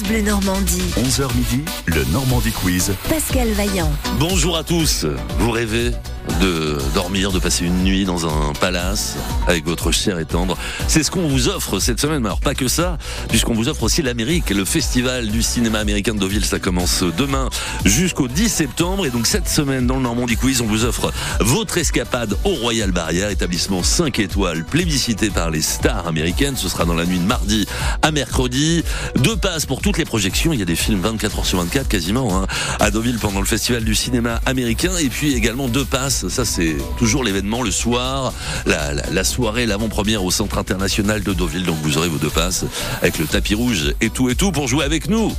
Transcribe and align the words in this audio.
France 0.00 0.08
Bleu 0.08 0.22
Normandie. 0.22 0.82
11h 0.96 1.34
midi, 1.34 1.64
le 1.86 2.04
Normandie 2.12 2.52
Quiz. 2.52 2.92
Pascal 3.08 3.48
Vaillant. 3.52 3.90
Bonjour 4.18 4.56
à 4.56 4.64
tous. 4.64 5.06
Vous 5.38 5.50
rêvez 5.50 5.92
de 6.40 6.78
dormir, 6.94 7.32
de 7.32 7.38
passer 7.38 7.64
une 7.64 7.82
nuit 7.82 8.04
dans 8.04 8.26
un 8.26 8.52
palace 8.52 9.16
avec 9.46 9.64
votre 9.64 9.92
chair 9.92 10.18
et 10.18 10.24
tendre. 10.24 10.56
C'est 10.88 11.02
ce 11.02 11.10
qu'on 11.10 11.28
vous 11.28 11.48
offre 11.48 11.78
cette 11.78 12.00
semaine. 12.00 12.20
Mais 12.20 12.28
alors 12.28 12.40
pas 12.40 12.54
que 12.54 12.68
ça, 12.68 12.98
puisqu'on 13.28 13.54
vous 13.54 13.68
offre 13.68 13.82
aussi 13.84 14.02
l'Amérique. 14.02 14.50
Le 14.50 14.64
festival 14.64 15.28
du 15.28 15.42
cinéma 15.42 15.78
américain 15.78 16.14
de 16.14 16.18
Deauville, 16.18 16.44
ça 16.44 16.58
commence 16.58 17.02
demain 17.16 17.48
jusqu'au 17.84 18.28
10 18.28 18.48
septembre. 18.48 19.06
Et 19.06 19.10
donc 19.10 19.26
cette 19.26 19.48
semaine, 19.48 19.86
dans 19.86 19.96
le 19.96 20.02
Normandie 20.02 20.36
Quiz, 20.36 20.60
on 20.60 20.66
vous 20.66 20.84
offre 20.84 21.12
votre 21.40 21.78
escapade 21.78 22.36
au 22.44 22.50
Royal 22.50 22.92
Barrière, 22.92 23.30
établissement 23.30 23.82
5 23.82 24.18
étoiles, 24.18 24.64
plébiscité 24.64 25.30
par 25.30 25.50
les 25.50 25.62
stars 25.62 26.06
américaines. 26.06 26.56
Ce 26.56 26.68
sera 26.68 26.84
dans 26.84 26.94
la 26.94 27.06
nuit 27.06 27.18
de 27.18 27.26
mardi 27.26 27.66
à 28.02 28.10
mercredi. 28.10 28.82
Deux 29.16 29.36
passes 29.36 29.66
pour 29.66 29.80
toutes 29.80 29.98
les 29.98 30.04
projections. 30.04 30.52
Il 30.52 30.58
y 30.58 30.62
a 30.62 30.66
des 30.66 30.76
films 30.76 31.00
24 31.00 31.38
heures 31.38 31.46
sur 31.46 31.58
24 31.58 31.88
quasiment 31.88 32.42
hein, 32.42 32.46
à 32.78 32.90
Deauville 32.90 33.18
pendant 33.18 33.40
le 33.40 33.46
festival 33.46 33.84
du 33.84 33.94
cinéma 33.94 34.40
américain. 34.46 34.92
Et 34.98 35.08
puis 35.08 35.34
également 35.34 35.68
deux 35.68 35.84
passes 35.84 36.09
ça 36.10 36.44
c'est 36.44 36.76
toujours 36.98 37.24
l'événement 37.24 37.62
le 37.62 37.70
soir, 37.70 38.32
la, 38.66 38.92
la, 38.92 39.24
soirée, 39.24 39.66
l'avant-première 39.66 40.24
au 40.24 40.30
Centre 40.30 40.58
International 40.58 41.22
de 41.22 41.32
Deauville. 41.32 41.64
Donc 41.64 41.76
vous 41.82 41.96
aurez 41.98 42.08
vos 42.08 42.18
deux 42.18 42.30
passes 42.30 42.64
avec 43.00 43.18
le 43.18 43.26
tapis 43.26 43.54
rouge 43.54 43.94
et 44.00 44.10
tout 44.10 44.28
et 44.28 44.34
tout 44.34 44.52
pour 44.52 44.68
jouer 44.68 44.84
avec 44.84 45.08
nous. 45.08 45.32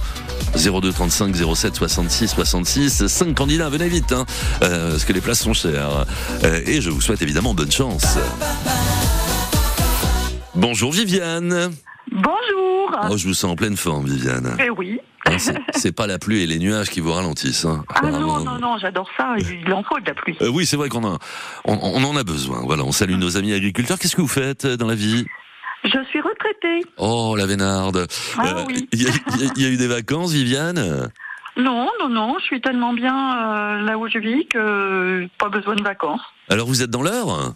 02 0.56 0.92
35 0.92 1.36
07 1.36 1.76
66 1.76 2.28
66. 2.30 3.08
Cinq 3.08 3.36
candidats, 3.36 3.70
venez 3.70 3.88
vite, 3.88 4.12
hein, 4.12 4.26
euh, 4.64 4.92
parce 4.92 5.06
que 5.06 5.14
les 5.14 5.22
places 5.22 5.42
sont 5.42 5.54
chères. 5.54 6.06
Euh, 6.44 6.62
et 6.66 6.82
je 6.82 6.90
vous 6.90 7.02
souhaite 7.02 7.22
évidemment 7.22 7.54
bonne 7.54 7.72
chance. 7.72 8.18
Bonjour 10.56 10.92
Viviane. 10.92 11.72
Bonjour. 12.12 13.00
Oh, 13.10 13.18
je 13.18 13.28
vous 13.28 13.34
sens 13.34 13.52
en 13.52 13.56
pleine 13.56 13.78
forme, 13.78 14.06
Viviane. 14.08 14.58
Eh 14.64 14.70
oui. 14.70 15.00
Hein, 15.28 15.38
c'est 15.74 15.92
pas 15.92 16.08
la 16.08 16.18
pluie 16.18 16.42
et 16.42 16.48
les 16.48 16.58
nuages 16.58 16.90
qui 16.90 17.00
vous 17.00 17.12
ralentissent. 17.12 17.66
Hein. 17.66 17.84
Ah 17.94 18.10
non, 18.10 18.40
non, 18.40 18.60
non, 18.60 18.78
j'adore 18.80 19.10
ça. 19.18 19.36
Il 19.38 19.72
en 19.74 19.84
faut 19.84 20.00
de 20.00 20.06
la 20.08 20.14
pluie. 20.14 20.36
Euh, 20.42 20.50
oui, 20.50 20.66
c'est 20.66 20.78
vrai 20.78 20.90
qu'on 20.90 21.18
on, 21.66 22.04
en 22.04 22.18
a 22.18 22.24
besoin. 22.24 22.62
Voilà, 22.64 22.84
on 22.84 22.92
salue 22.92 23.16
nos 23.16 23.38
amis 23.38 23.54
agriculteurs. 23.54 24.00
Qu'est-ce 24.00 24.16
que 24.16 24.22
vous 24.22 24.28
faites 24.28 24.66
euh, 24.66 24.78
dans 24.78 24.88
la 24.88 24.96
vie? 24.96 25.26
Je 25.84 26.04
suis 26.10 26.22
retraitée. 26.22 26.86
Oh, 26.98 27.36
la 27.38 27.46
Vénarde. 27.46 28.08
Ah, 28.38 28.48
euh, 28.48 28.64
oui. 28.68 28.88
Il 28.92 29.02
y, 29.02 29.66
a 29.66 29.70
eu 29.70 29.78
des 29.78 29.88
vacances, 29.88 30.32
Viviane? 30.32 31.10
Non, 31.58 31.88
non, 32.00 32.10
non. 32.10 32.36
Je 32.40 32.46
suis 32.46 32.62
tellement 32.62 32.94
bien 32.94 33.82
là 33.82 33.98
où 33.98 34.08
je 34.08 34.20
vis 34.20 34.48
que 34.48 35.28
pas 35.38 35.50
besoin 35.50 35.76
de 35.76 35.84
vacances. 35.84 36.22
Alors 36.50 36.68
vous 36.68 36.82
êtes 36.82 36.90
dans 36.90 37.02
l'heure? 37.02 37.54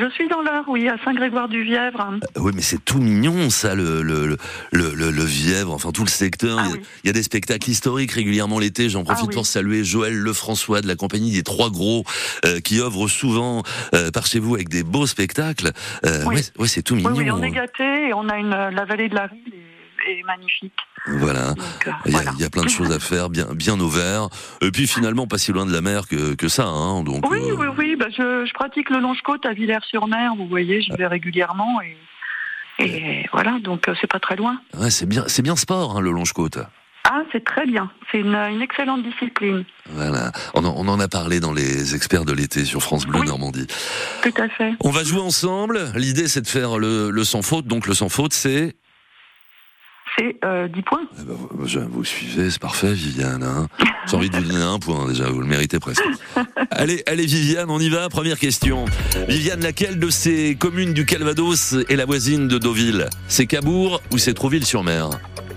Je 0.00 0.10
suis 0.10 0.28
dans 0.28 0.42
l'heure, 0.42 0.64
oui, 0.68 0.88
à 0.88 0.96
Saint-Grégoire-du-Vièvre. 1.04 2.18
Euh, 2.22 2.40
oui, 2.40 2.52
mais 2.54 2.62
c'est 2.62 2.84
tout 2.84 2.98
mignon, 2.98 3.50
ça, 3.50 3.74
le, 3.74 4.02
le, 4.02 4.36
le, 4.72 5.10
le, 5.10 5.24
Vièvre, 5.24 5.72
enfin 5.72 5.92
tout 5.92 6.04
le 6.04 6.10
secteur. 6.10 6.58
Ah 6.58 6.68
il, 7.04 7.06
y 7.06 7.10
a, 7.10 7.12
des 7.12 7.22
spectacles 7.22 7.70
historiques 7.70 8.12
régulièrement 8.12 8.58
l'été. 8.58 8.88
J'en 8.88 9.04
profite 9.04 9.28
ah 9.30 9.34
pour 9.34 9.46
saluer 9.46 9.84
Joël 9.84 10.14
Lefrançois 10.14 10.80
de 10.80 10.88
la 10.88 10.96
compagnie 10.96 11.32
des 11.32 11.42
Trois 11.42 11.70
Gros, 11.70 12.04
euh, 12.44 12.60
qui 12.60 12.80
œuvre 12.80 13.08
souvent 13.08 13.62
euh, 13.94 14.10
par 14.10 14.26
chez 14.26 14.38
vous 14.38 14.54
avec 14.54 14.68
des 14.68 14.82
beaux 14.82 15.06
spectacles. 15.06 15.72
oui, 16.26 16.36
ouais, 16.58 16.68
c'est 16.68 16.82
tout 16.82 16.94
mignon. 16.94 17.12
Oui, 17.14 17.30
on 17.30 17.42
est 17.42 17.50
gâtés 17.50 18.08
et 18.08 18.14
on 18.14 18.28
a 18.28 18.38
une, 18.38 18.50
la 18.50 18.84
vallée 18.84 19.08
de 19.08 19.14
la 19.14 19.26
ville 19.28 19.71
est 20.06 20.22
magnifique. 20.24 20.72
Voilà. 21.06 21.50
Euh, 21.50 21.90
il, 22.06 22.12
y 22.12 22.44
a, 22.44 22.50
plein 22.50 22.62
de 22.62 22.68
choses 22.68 22.92
à 22.92 23.00
faire, 23.00 23.28
bien, 23.28 23.46
bien 23.54 23.78
au 23.80 23.88
vert. 23.88 24.28
Et 24.60 24.70
puis 24.70 24.86
finalement, 24.86 25.26
pas 25.26 25.38
si 25.38 25.52
loin 25.52 25.66
de 25.66 25.72
la 25.72 25.80
mer 25.80 26.06
que, 26.06 26.34
que 26.34 26.48
ça. 26.48 26.66
Hein, 26.66 27.02
donc, 27.02 27.28
oui, 27.30 27.38
oui, 27.58 27.66
oui, 27.76 27.96
bah, 27.96 28.06
je, 28.10 28.44
je, 28.46 28.52
pratique 28.54 28.90
le 28.90 29.00
longe-côte 29.00 29.44
à 29.46 29.52
Villers-sur-Mer. 29.52 30.34
Vous 30.36 30.46
voyez, 30.46 30.80
j'y 30.80 30.92
vais 30.92 31.06
régulièrement. 31.06 31.80
Et, 31.82 31.96
et 32.78 33.26
voilà, 33.32 33.58
donc 33.60 33.88
euh, 33.88 33.94
c'est 34.00 34.10
pas 34.10 34.20
très 34.20 34.36
loin. 34.36 34.60
Ouais, 34.78 34.90
c'est 34.90 35.06
bien, 35.06 35.24
c'est 35.26 35.42
bien 35.42 35.56
sport, 35.56 35.96
hein, 35.96 36.00
le 36.00 36.10
longe-côte. 36.10 36.58
Ah, 37.04 37.22
c'est 37.32 37.44
très 37.44 37.66
bien. 37.66 37.90
C'est 38.10 38.20
une, 38.20 38.34
une, 38.34 38.62
excellente 38.62 39.02
discipline. 39.02 39.64
Voilà. 39.90 40.30
On 40.54 40.64
en, 40.64 40.72
on 40.76 40.86
en, 40.86 41.00
a 41.00 41.08
parlé 41.08 41.40
dans 41.40 41.52
les 41.52 41.96
experts 41.96 42.24
de 42.24 42.32
l'été 42.32 42.64
sur 42.64 42.80
France 42.80 43.06
Bleu 43.06 43.24
Normandie. 43.24 43.66
Tout 44.22 44.32
à 44.40 44.48
fait. 44.48 44.72
On 44.80 44.90
va 44.90 45.02
jouer 45.02 45.20
ensemble. 45.20 45.80
L'idée, 45.96 46.28
c'est 46.28 46.42
de 46.42 46.46
faire 46.46 46.78
le, 46.78 47.10
le 47.10 47.24
sans 47.24 47.42
faute. 47.42 47.66
Donc, 47.66 47.88
le 47.88 47.94
sans 47.94 48.08
faute, 48.08 48.32
c'est 48.32 48.76
c'est 50.16 50.32
10 50.32 50.38
euh, 50.44 50.68
points. 50.86 51.06
Eh 51.18 51.24
ben, 51.24 51.88
vous 51.90 52.04
suivez, 52.04 52.50
c'est 52.50 52.60
parfait, 52.60 52.92
Viviane. 52.92 53.42
Hein. 53.42 53.68
J'ai 54.06 54.16
envie 54.16 54.30
de 54.30 54.36
vous 54.36 54.44
donner 54.44 54.62
un 54.62 54.78
point 54.78 55.08
déjà, 55.08 55.30
vous 55.30 55.40
le 55.40 55.46
méritez 55.46 55.78
presque. 55.78 56.02
allez, 56.70 57.02
allez, 57.06 57.26
Viviane, 57.26 57.70
on 57.70 57.78
y 57.78 57.88
va. 57.88 58.08
Première 58.08 58.38
question. 58.38 58.84
Viviane, 59.28 59.60
laquelle 59.60 59.98
de 59.98 60.10
ces 60.10 60.56
communes 60.56 60.92
du 60.92 61.06
Calvados 61.06 61.74
est 61.88 61.96
la 61.96 62.04
voisine 62.04 62.48
de 62.48 62.58
Deauville? 62.58 63.08
C'est 63.28 63.46
Cabourg 63.46 64.00
ou 64.12 64.18
c'est 64.18 64.34
Trouville-sur-Mer? 64.34 65.10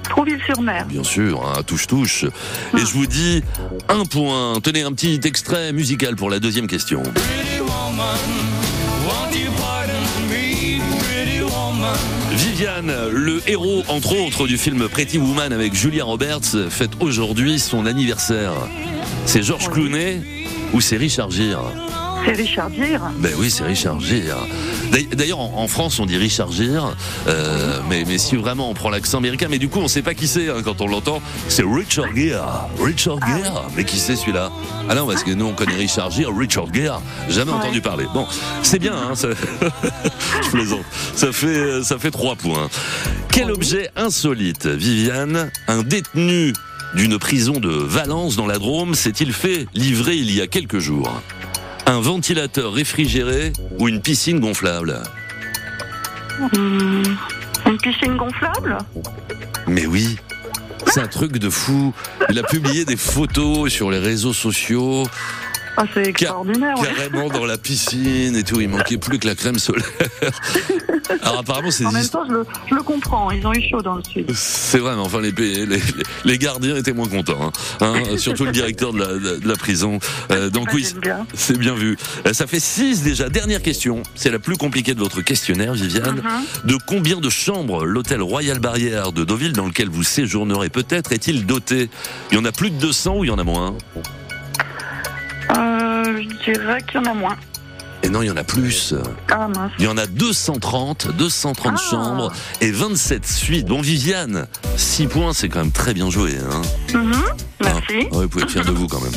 Trouville-sur-Mer. 0.04 0.86
Bien 0.86 1.04
sûr, 1.04 1.46
hein, 1.46 1.64
touche-touche. 1.64 2.26
Et 2.26 2.30
ah. 2.74 2.78
je 2.78 2.94
vous 2.94 3.08
dis 3.08 3.44
un 3.90 4.06
point. 4.06 4.60
Tenez 4.62 4.84
un 4.84 4.94
petit 4.94 5.20
extrait 5.24 5.74
musical 5.74 6.16
pour 6.16 6.30
la 6.30 6.40
deuxième 6.40 6.68
question. 6.68 7.04
Viviane, 12.36 12.94
le 13.12 13.42
héros 13.48 13.84
entre 13.88 14.18
autres 14.18 14.46
du 14.46 14.58
film 14.58 14.90
Pretty 14.90 15.18
Woman 15.18 15.54
avec 15.54 15.74
Julia 15.74 16.04
Roberts, 16.04 16.70
fête 16.70 16.92
aujourd'hui 17.00 17.60
son 17.60 17.86
anniversaire. 17.86 18.52
C'est 19.26 19.42
Georges 19.42 19.70
Clooney 19.70 20.22
ou 20.74 20.82
c'est 20.82 20.98
Richard 20.98 21.32
Gere? 21.32 21.72
C'est 22.26 22.32
Richard 22.34 22.74
Gere. 22.74 23.12
Ben 23.18 23.32
oui, 23.38 23.50
c'est 23.50 23.64
Richard 23.64 24.00
Gere. 24.00 24.48
D'ailleurs, 25.14 25.40
en, 25.40 25.68
France, 25.68 26.00
on 26.00 26.06
dit 26.06 26.18
Richard 26.18 26.52
Gere, 26.52 26.96
euh, 27.28 27.80
mais, 27.90 28.04
mais 28.08 28.18
si 28.18 28.36
vraiment 28.36 28.70
on 28.70 28.74
prend 28.74 28.90
l'accent 28.90 29.18
américain, 29.20 29.48
mais 29.50 29.60
du 29.60 29.70
coup, 29.70 29.80
on 29.80 29.88
sait 29.88 30.02
pas 30.02 30.14
qui 30.14 30.28
c'est 30.28 30.50
hein, 30.50 30.62
quand 30.64 30.82
on 30.82 30.88
l'entend. 30.88 31.22
C'est 31.50 31.64
Richard 31.64 32.16
Gere. 32.16 32.70
Richard 32.82 33.18
ah 33.22 33.38
Gere. 33.38 33.66
Mais 33.76 33.84
qui 33.84 33.98
c'est 33.98 34.16
celui-là? 34.16 34.52
Ah 34.90 34.96
non, 34.96 35.08
parce 35.08 35.24
que 35.24 35.32
nous, 35.32 35.46
on 35.46 35.54
connaît 35.54 35.76
Richard 35.76 36.12
Gere, 36.12 36.36
Richard 36.36 36.74
Gere. 36.74 37.02
Jamais 37.30 37.52
entendu 37.52 37.82
parler. 37.82 38.06
Bon, 38.14 38.28
c'est 38.64 38.80
bien. 38.80 38.96
Hein, 38.96 39.16
ça... 39.16 39.30
Je 40.44 40.50
plaisante. 40.50 40.86
Ça 41.16 41.32
fait, 41.32 41.84
ça 41.84 41.98
fait 41.98 42.12
trois 42.12 42.36
points. 42.36 42.70
Quel 43.32 43.52
objet 43.52 43.90
insolite, 43.96 44.66
Viviane, 44.66 45.52
un 45.68 45.84
détenu 45.84 46.54
d'une 46.96 47.20
prison 47.20 47.60
de 47.60 47.70
Valence 47.70 48.36
dans 48.36 48.48
la 48.48 48.58
Drôme 48.58 48.96
s'est-il 48.96 49.34
fait 49.34 49.68
livrer 49.74 50.16
il 50.16 50.32
y 50.32 50.42
a 50.42 50.48
quelques 50.48 50.80
jours? 50.80 51.22
Un 51.88 52.00
ventilateur 52.00 52.74
réfrigéré 52.74 53.54
ou 53.80 53.88
une 53.88 54.02
piscine 54.02 54.40
gonflable 54.40 55.02
hmm, 56.40 57.04
Une 57.66 57.78
piscine 57.78 58.18
gonflable 58.18 58.78
Mais 59.68 59.86
oui, 59.86 60.18
c'est 60.88 61.02
un 61.02 61.08
truc 61.08 61.38
de 61.38 61.50
fou. 61.50 61.94
Il 62.30 62.40
a 62.40 62.44
publié 62.44 62.86
des 62.86 62.98
photos 62.98 63.72
sur 63.72 63.92
les 63.92 64.00
réseaux 64.00 64.34
sociaux 64.34 65.04
ah, 65.78 65.86
c'est 65.94 66.08
extraordinaire. 66.08 66.76
Carrément 66.76 67.30
dans 67.30 67.46
la 67.46 67.58
piscine 67.58 68.36
et 68.36 68.44
tout. 68.44 68.62
Il 68.62 68.70
manquait 68.70 68.98
plus 68.98 69.20
que 69.20 69.28
la 69.28 69.36
crème 69.36 69.60
solaire. 69.60 69.86
Alors 71.22 71.40
apparemment, 71.40 71.72
c'est. 71.72 71.86
En 71.86 71.92
même 71.92 72.08
temps, 72.08 72.26
je 72.28 72.34
le, 72.34 72.46
je 72.70 72.76
le, 72.76 72.82
comprends. 72.82 73.32
Ils 73.32 73.46
ont 73.46 73.54
eu 73.54 73.62
chaud 73.62 73.82
dans 73.82 73.96
le 73.96 74.04
sud. 74.04 74.32
C'est 74.34 74.80
vrai, 74.80 74.96
mais 74.96 75.02
enfin, 75.02 75.22
les, 75.22 75.32
les, 75.32 75.80
les, 76.24 76.38
gardiens 76.38 76.76
étaient 76.76 76.94
moins 76.94 77.08
contents. 77.08 77.52
Hein. 77.82 77.94
hein 78.08 78.18
surtout 78.18 78.46
le 78.46 78.52
directeur 78.52 78.94
de 78.94 79.00
la, 79.00 79.08
de 79.40 79.48
la 79.48 79.56
prison. 79.56 80.00
Euh, 80.32 80.50
donc 80.50 80.70
oui, 80.74 80.88
c'est 81.34 81.58
bien 81.58 81.76
vu. 81.76 81.98
Euh, 82.26 82.34
ça 82.34 82.48
fait 82.48 82.60
6 82.60 83.04
déjà. 83.04 83.30
Dernière 83.30 83.62
question. 83.62 84.04
C'est 84.16 84.32
la 84.32 84.40
plus 84.40 84.58
compliquée 84.58 84.94
de 84.94 85.00
votre 85.00 85.22
questionnaire, 85.22 85.74
Viviane. 85.74 86.20
Uh-huh. 86.20 86.68
De 86.68 86.78
combien 86.86 87.18
de 87.18 87.30
chambres 87.30 87.86
l'hôtel 87.86 88.22
Royal 88.22 88.60
Barrière 88.60 89.12
de 89.12 89.24
Deauville, 89.24 89.54
dans 89.54 89.66
lequel 89.66 89.90
vous 89.90 90.04
séjournerez 90.04 90.70
peut-être, 90.70 91.12
est-il 91.12 91.46
doté? 91.46 91.90
Il 92.32 92.38
y 92.38 92.42
en 92.42 92.46
a 92.46 92.52
plus 92.52 92.72
de 92.72 92.78
200 92.78 93.18
ou 93.18 93.24
il 93.24 93.28
y 93.28 93.32
en 93.32 93.40
a 93.40 93.44
moins? 93.44 93.76
Je 96.06 96.52
dirais 96.52 96.82
qu'il 96.84 97.02
y 97.02 97.08
en 97.08 97.12
a 97.12 97.14
moins. 97.14 97.38
Et 98.04 98.10
non, 98.10 98.22
il 98.22 98.28
y 98.28 98.32
en 98.32 98.38
a 98.38 98.44
plus. 98.44 98.94
Ah, 99.32 99.48
mince. 99.48 99.72
Il 99.80 99.86
y 99.86 99.88
en 99.88 99.98
a 99.98 100.06
230, 100.06 101.16
230 101.18 101.74
ah. 101.74 101.90
chambres 101.90 102.32
et 102.62 102.70
27 102.70 103.26
suites. 103.26 103.66
Bon, 103.66 103.82
Viviane, 103.82 104.48
6 104.78 105.08
points, 105.08 105.34
c'est 105.34 105.50
quand 105.50 105.60
même 105.60 105.72
très 105.72 105.94
bien 105.94 106.10
joué. 106.10 106.34
Hein 106.38 106.62
mm-hmm. 106.90 107.24
Merci. 107.62 108.08
Ah, 108.12 108.18
vous 108.18 108.28
pouvez 108.28 108.44
être 108.44 108.52
fier 108.52 108.66
de 108.66 108.72
vous 108.72 108.88
quand 108.88 109.02
même. 109.02 109.14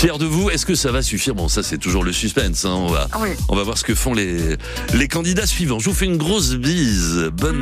Fier 0.00 0.16
de 0.16 0.24
vous, 0.24 0.48
est-ce 0.48 0.64
que 0.64 0.74
ça 0.74 0.90
va 0.90 1.02
suffire? 1.02 1.34
Bon, 1.34 1.48
ça 1.48 1.62
c'est 1.62 1.76
toujours 1.76 2.02
le 2.02 2.12
suspense. 2.12 2.64
Hein. 2.64 2.72
On, 2.72 2.86
va, 2.86 3.06
on 3.50 3.54
va 3.54 3.62
voir 3.64 3.76
ce 3.76 3.84
que 3.84 3.94
font 3.94 4.14
les, 4.14 4.56
les 4.94 5.08
candidats 5.08 5.44
suivants. 5.44 5.78
Je 5.78 5.90
vous 5.90 5.94
fais 5.94 6.06
une 6.06 6.16
grosse 6.16 6.54
bise. 6.54 7.30
Bonne, 7.34 7.60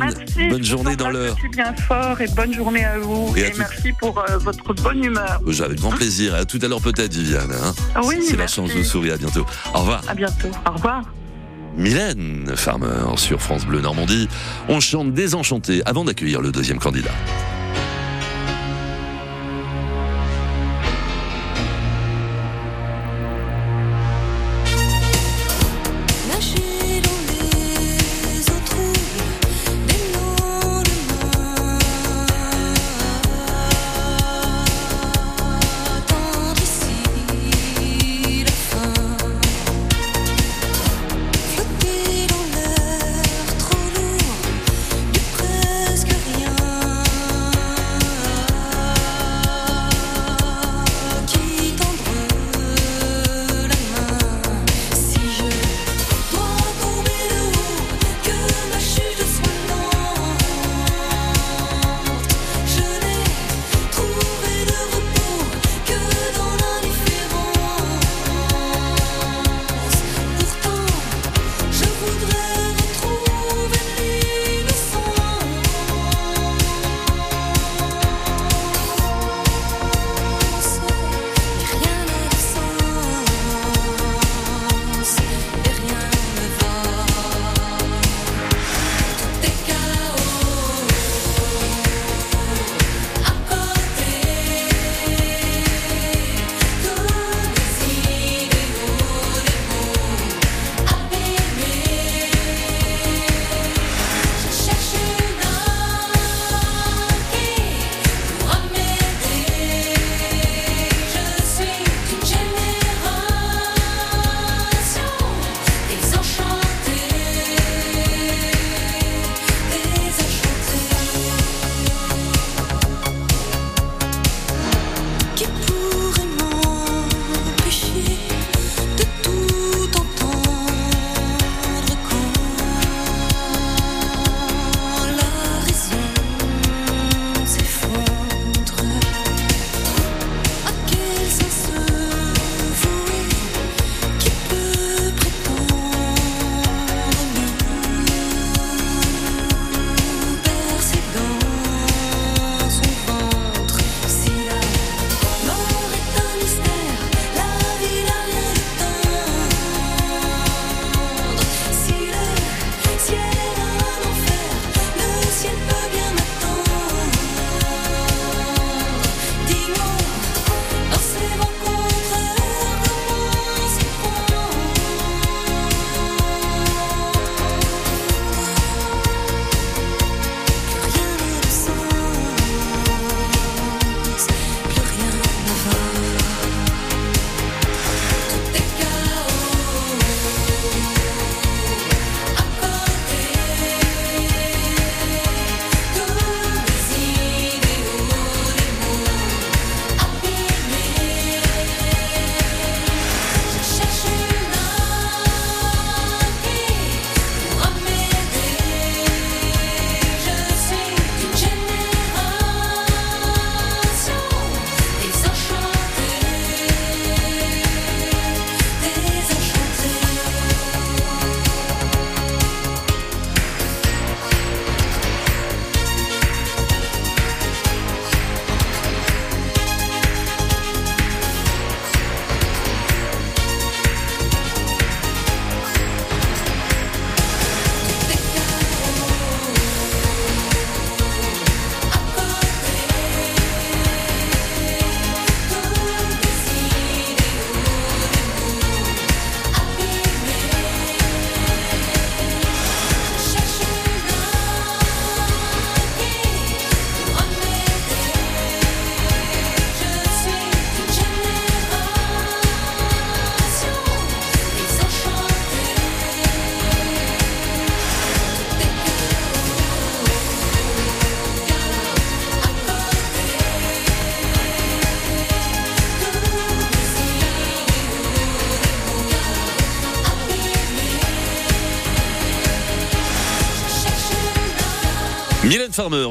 bonne 0.49 0.63
journée 0.63 0.95
dans 0.95 1.09
l'heure. 1.09 1.35
Merci 1.35 1.49
bien 1.49 1.75
fort 1.75 2.21
et 2.21 2.27
bonne 2.29 2.53
journée 2.53 2.85
à 2.85 2.97
vous. 2.97 3.33
Et, 3.35 3.51
merci 3.57 3.91
pour 3.91 4.17
euh, 4.19 4.37
votre 4.37 4.73
bonne 4.75 5.03
humeur. 5.03 5.41
J'avais 5.47 5.75
grand 5.75 5.91
plaisir. 5.91 6.33
À 6.33 6.45
tout 6.45 6.59
à 6.61 6.69
l'heure 6.69 6.79
peut-être, 6.79 7.13
Viviane. 7.13 7.51
Hein. 7.51 7.73
oui, 8.05 8.23
c'est 8.25 8.37
la 8.37 8.47
chance 8.47 8.73
de 8.73 8.83
sourire. 8.83 9.15
À 9.15 9.17
bientôt. 9.17 9.45
Au 9.73 9.79
revoir. 9.79 10.01
À 10.07 10.15
bientôt. 10.15 10.47
Au 10.65 10.71
revoir. 10.71 11.01
Mylène 11.75 12.53
Farmer 12.55 13.17
sur 13.17 13.41
France 13.41 13.65
Bleu 13.65 13.81
Normandie. 13.81 14.29
On 14.69 14.79
chante 14.79 15.13
désenchanté 15.13 15.81
avant 15.85 16.05
d'accueillir 16.05 16.39
le 16.39 16.53
deuxième 16.53 16.79
candidat. 16.79 17.11
voudrais 72.09 72.58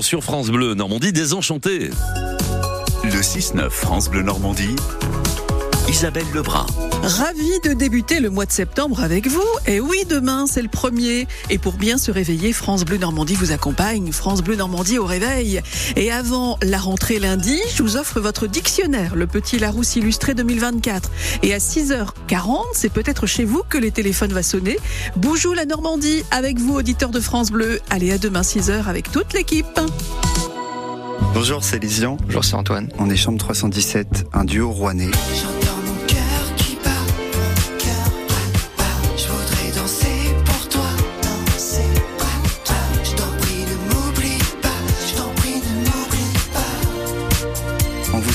Sur 0.00 0.24
France 0.24 0.48
Bleu 0.48 0.72
Normandie, 0.72 1.12
désenchantée. 1.12 1.90
Le 3.04 3.20
6-9 3.20 3.68
France 3.68 4.08
Bleu 4.08 4.22
Normandie. 4.22 4.74
Isabelle 5.90 6.24
Lebrun. 6.32 6.64
Ravi 7.08 7.58
de 7.64 7.72
débuter 7.72 8.20
le 8.20 8.28
mois 8.28 8.44
de 8.44 8.52
septembre 8.52 9.02
avec 9.02 9.28
vous. 9.28 9.42
Et 9.66 9.80
oui, 9.80 9.96
demain, 10.06 10.44
c'est 10.46 10.60
le 10.60 10.68
premier. 10.68 11.26
Et 11.48 11.56
pour 11.56 11.78
bien 11.78 11.96
se 11.96 12.10
réveiller, 12.10 12.52
France 12.52 12.84
Bleu 12.84 12.98
Normandie 12.98 13.34
vous 13.34 13.50
accompagne. 13.50 14.12
France 14.12 14.42
Bleu 14.42 14.56
Normandie 14.56 14.98
au 14.98 15.06
réveil. 15.06 15.62
Et 15.96 16.12
avant 16.12 16.58
la 16.62 16.76
rentrée 16.76 17.18
lundi, 17.18 17.58
je 17.74 17.82
vous 17.82 17.96
offre 17.96 18.20
votre 18.20 18.46
dictionnaire, 18.46 19.16
le 19.16 19.26
petit 19.26 19.58
Larousse 19.58 19.96
illustré 19.96 20.34
2024. 20.34 21.10
Et 21.42 21.54
à 21.54 21.58
6h40, 21.58 22.64
c'est 22.74 22.92
peut-être 22.92 23.26
chez 23.26 23.46
vous 23.46 23.62
que 23.66 23.78
les 23.78 23.90
téléphones 23.90 24.34
va 24.34 24.42
sonner. 24.42 24.76
Boujou 25.16 25.54
la 25.54 25.64
Normandie 25.64 26.24
avec 26.30 26.58
vous, 26.58 26.74
auditeur 26.74 27.08
de 27.08 27.20
France 27.20 27.50
Bleu. 27.50 27.80
Allez, 27.88 28.12
à 28.12 28.18
demain 28.18 28.42
6h 28.42 28.84
avec 28.84 29.10
toute 29.10 29.32
l'équipe. 29.32 29.80
Bonjour, 31.32 31.64
c'est 31.64 31.78
Lisian. 31.78 32.18
Bonjour, 32.26 32.44
c'est 32.44 32.54
Antoine. 32.54 32.90
On 32.98 33.08
est 33.08 33.16
chambre 33.16 33.38
317, 33.38 34.26
un 34.34 34.44
duo 34.44 34.70
rouennais. 34.70 35.10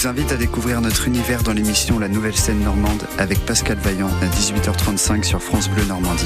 Vous 0.03 0.09
invite 0.09 0.33
à 0.33 0.37
découvrir 0.37 0.81
notre 0.81 1.07
univers 1.07 1.43
dans 1.43 1.53
l'émission 1.53 1.97
La 1.97 2.09
Nouvelle 2.09 2.35
Scène 2.35 2.59
Normande 2.59 3.03
avec 3.17 3.39
Pascal 3.45 3.77
Vaillant 3.77 4.09
à 4.21 4.25
18h35 4.25 5.23
sur 5.23 5.41
France 5.41 5.69
Bleu 5.69 5.85
Normandie. 5.85 6.25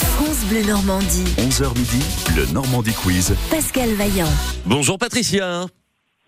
France 0.00 0.44
Bleu 0.48 0.64
Normandie. 0.66 1.32
11h 1.38 1.78
midi, 1.78 2.02
le 2.34 2.52
Normandie 2.52 2.92
Quiz. 2.92 3.36
Pascal 3.50 3.90
Vaillant. 3.90 4.26
Bonjour 4.64 4.98
Patricia. 4.98 5.66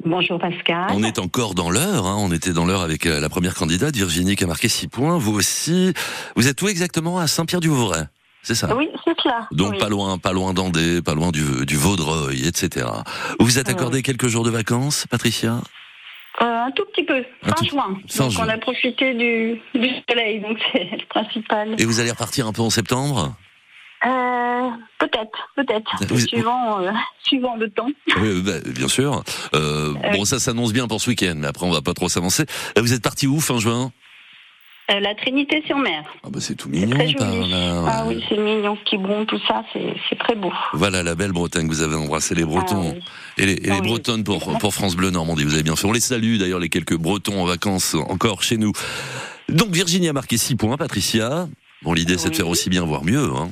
Bonjour 0.05 0.39
Pascal. 0.39 0.91
On 0.91 1.03
est 1.03 1.19
encore 1.19 1.55
dans 1.55 1.71
l'heure, 1.71 2.07
hein. 2.07 2.19
on 2.21 2.31
était 2.31 2.53
dans 2.53 2.67
l'heure 2.67 2.83
avec 2.83 3.05
euh, 3.05 3.19
la 3.19 3.29
première 3.29 3.57
candidate, 3.57 3.97
Virginie, 3.97 4.37
qui 4.37 4.45
a 4.45 4.47
marqué 4.47 4.69
6 4.69 4.87
points. 4.87 5.19
Vous 5.19 5.33
aussi, 5.33 5.93
vous 6.37 6.47
êtes 6.47 6.63
où 6.63 6.69
exactement? 6.69 7.19
À 7.19 7.27
Saint-Pierre-du-Vauvray 7.27 8.05
c'est 8.43 8.55
ça 8.55 8.75
Oui, 8.77 8.89
c'est 9.05 9.19
cela. 9.23 9.47
Donc 9.53 9.73
oui. 9.73 9.79
pas 9.79 9.89
loin, 9.89 10.19
pas 10.19 10.33
loin 10.33 10.55
d'Andé, 10.55 11.03
pas 11.03 11.15
loin 11.15 11.31
du, 11.31 11.67
du 11.67 11.77
Vaudreuil, 11.77 12.47
etc. 12.47 12.87
Vous 13.39 13.47
vous 13.47 13.59
êtes 13.59 13.69
accordé 13.69 14.03
quelques 14.03 14.29
jours 14.29 14.45
de 14.45 14.51
vacances, 14.51 15.07
Patricia? 15.11 15.61
Euh, 16.41 16.45
un 16.67 16.71
tout 16.71 16.85
petit 16.95 17.05
peu, 17.05 17.25
fin 17.43 17.53
tout- 17.53 17.65
juin. 17.67 17.99
fin 18.09 18.25
donc 18.25 18.33
juin. 18.33 18.45
on 18.47 18.49
a 18.49 18.59
profité 18.59 19.13
du, 19.15 19.61
du 19.75 19.89
soleil, 20.09 20.41
donc 20.41 20.57
c'est 20.73 20.85
le 20.93 21.07
principal. 21.09 21.75
Et 21.79 21.85
vous 21.85 21.99
allez 22.01 22.11
repartir 22.13 22.47
un 22.47 22.53
peu 22.53 22.63
en 22.63 22.71
septembre? 22.71 23.35
Euh, 24.07 24.69
peut-être, 25.01 25.51
peut-être, 25.57 25.91
Vous- 26.09 26.21
suivant, 26.21 26.81
euh, 26.81 26.93
suivant 27.25 27.57
le 27.57 27.69
temps. 27.71 27.89
Oui, 28.21 28.41
bah, 28.43 28.53
Bien 28.67 28.87
sûr. 28.87 29.25
Euh, 29.55 29.93
bon, 30.13 30.25
ça 30.25 30.39
s'annonce 30.39 30.73
bien 30.73 30.87
pour 30.87 31.01
ce 31.01 31.11
week-end, 31.11 31.35
mais 31.37 31.49
après 31.49 31.67
on 31.67 31.73
va 31.73 31.83
pas 31.83 31.95
trop 31.95 32.09
s'avancer. 32.09 32.45
Euh, 32.77 32.83
Vous 32.83 32.93
êtes 32.93 33.03
parti 33.03 33.27
où 33.27 33.41
fin 33.41 33.59
juin? 33.59 33.91
Euh, 34.91 35.01
la 35.01 35.15
Trinité-sur-Mer, 35.15 36.03
Ah 36.25 36.29
bah 36.31 36.39
c'est 36.41 36.55
tout 36.55 36.71
mignon 36.71 36.97
très 36.97 37.13
par 37.13 37.31
joli. 37.31 37.51
là. 37.51 37.85
Ah 37.87 38.05
oui, 38.07 38.25
c'est 38.27 38.39
mignon, 38.39 38.75
Quiberon, 38.87 39.27
tout 39.27 39.39
ça, 39.47 39.63
c'est 39.75 40.19
très 40.19 40.35
beau. 40.35 40.51
Voilà 40.73 41.03
la 41.03 41.15
belle 41.15 41.33
Bretagne, 41.33 41.67
vous 41.69 41.83
avez 41.83 41.95
embrassé 41.95 42.35
les 42.35 42.45
Bretons. 42.45 42.95
Ah 42.95 42.95
oui. 42.97 43.03
Et 43.37 43.47
les, 43.47 43.53
et 43.53 43.61
Ah 43.71 43.75
les 43.75 43.81
oui. 43.81 43.87
Bretonnes 43.89 44.25
pour, 44.25 44.57
pour 44.59 44.73
France 44.73 44.97
Bleu 44.97 45.11
Normandie, 45.11 45.45
vous 45.45 45.53
avez 45.53 45.63
bien 45.63 45.77
fait. 45.77 45.87
On 45.87 45.93
les 45.93 46.01
salue 46.01 46.39
d'ailleurs, 46.39 46.59
les 46.59 46.71
quelques 46.71 46.97
Bretons 46.97 47.43
en 47.43 47.45
vacances 47.45 47.95
encore 48.09 48.43
chez 48.43 48.57
nous. 48.57 48.73
Donc 49.51 49.69
Virginie 49.71 50.09
a 50.09 50.15
marqué 50.15 50.39
6 50.39 50.57
points, 50.57 50.79
Patricia. 50.79 51.49
Bon, 51.83 51.93
l'idée 51.93 52.17
c'est 52.17 52.31
de 52.31 52.35
faire 52.37 52.49
aussi 52.49 52.71
bien, 52.71 52.85
voire 52.87 53.05
mieux. 53.05 53.29
Hein. 53.37 53.51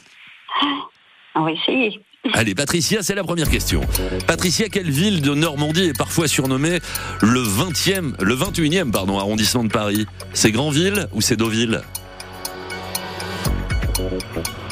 On 1.35 1.43
va 1.43 1.53
essayer. 1.53 2.01
Allez, 2.33 2.55
Patricia, 2.55 3.03
c'est 3.03 3.15
la 3.15 3.25
première 3.25 3.49
question. 3.49 3.81
Patricia, 4.27 4.69
quelle 4.69 4.91
ville 4.91 5.23
de 5.23 5.35
Normandie 5.35 5.85
est 5.85 5.97
parfois 5.97 6.29
surnommée 6.29 6.81
le 7.21 7.41
20e, 7.41 8.13
le 8.21 8.35
21e 8.35 8.91
pardon, 8.91 9.19
arrondissement 9.19 9.65
de 9.65 9.71
Paris? 9.71 10.07
C'est 10.33 10.53
Grandville 10.53 11.09
ou 11.13 11.21
c'est 11.21 11.37
Deauville? 11.37 11.83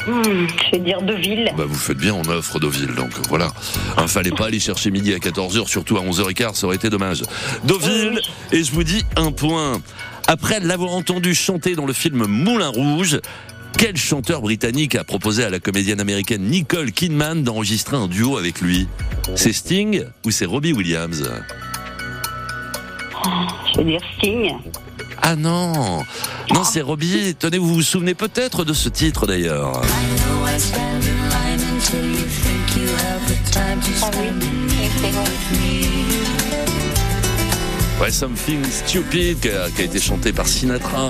Hmm, 0.07 0.45
je 0.65 0.71
vais 0.71 0.79
dire 0.79 1.01
Deauville. 1.01 1.51
Bah 1.57 1.65
vous 1.67 1.75
faites 1.75 1.97
bien, 1.97 2.13
on 2.13 2.27
offre 2.29 2.59
Deauville, 2.59 2.93
donc 2.93 3.11
voilà. 3.27 3.51
Hein, 3.97 4.07
fallait 4.07 4.31
pas 4.31 4.45
aller 4.47 4.59
chercher 4.59 4.91
midi 4.91 5.13
à 5.13 5.17
14h, 5.17 5.67
surtout 5.67 5.97
à 5.97 6.01
11h15, 6.01 6.53
ça 6.53 6.67
aurait 6.67 6.75
été 6.75 6.89
dommage. 6.89 7.23
Deauville, 7.63 8.19
et 8.51 8.63
je 8.63 8.71
vous 8.71 8.83
dis 8.83 9.03
un 9.15 9.31
point. 9.31 9.81
Après 10.27 10.59
l'avoir 10.59 10.93
entendu 10.93 11.33
chanter 11.35 11.75
dans 11.75 11.85
le 11.85 11.93
film 11.93 12.25
Moulin 12.25 12.69
Rouge, 12.69 13.19
quel 13.77 13.97
chanteur 13.97 14.41
britannique 14.41 14.95
a 14.95 15.03
proposé 15.03 15.43
à 15.43 15.49
la 15.49 15.59
comédienne 15.59 15.99
américaine 15.99 16.43
Nicole 16.43 16.91
Kidman 16.91 17.43
d'enregistrer 17.43 17.97
un 17.97 18.07
duo 18.07 18.37
avec 18.37 18.61
lui? 18.61 18.87
C'est 19.35 19.53
Sting 19.53 20.03
ou 20.25 20.31
c'est 20.31 20.45
Robbie 20.45 20.73
Williams? 20.73 21.29
Je 23.73 23.77
vais 23.79 23.83
dire 23.85 24.01
Sting. 24.17 24.53
Ah 25.21 25.35
non 25.35 26.03
Non, 26.53 26.63
c'est 26.63 26.81
Robbie. 26.81 27.35
Tenez, 27.37 27.57
vous 27.57 27.73
vous 27.73 27.81
souvenez 27.81 28.13
peut-être 28.13 28.63
de 28.63 28.73
ce 28.73 28.89
titre 28.89 29.25
d'ailleurs. 29.25 29.81
Ah 34.01 34.09
oui, 34.13 34.29
Ouais, 38.01 38.11
Something 38.11 38.63
Stupid 38.65 39.39
qui 39.39 39.49
a, 39.49 39.69
qui 39.69 39.81
a 39.81 39.85
été 39.85 39.99
chanté 39.99 40.33
par 40.33 40.47
Sinatra, 40.47 41.09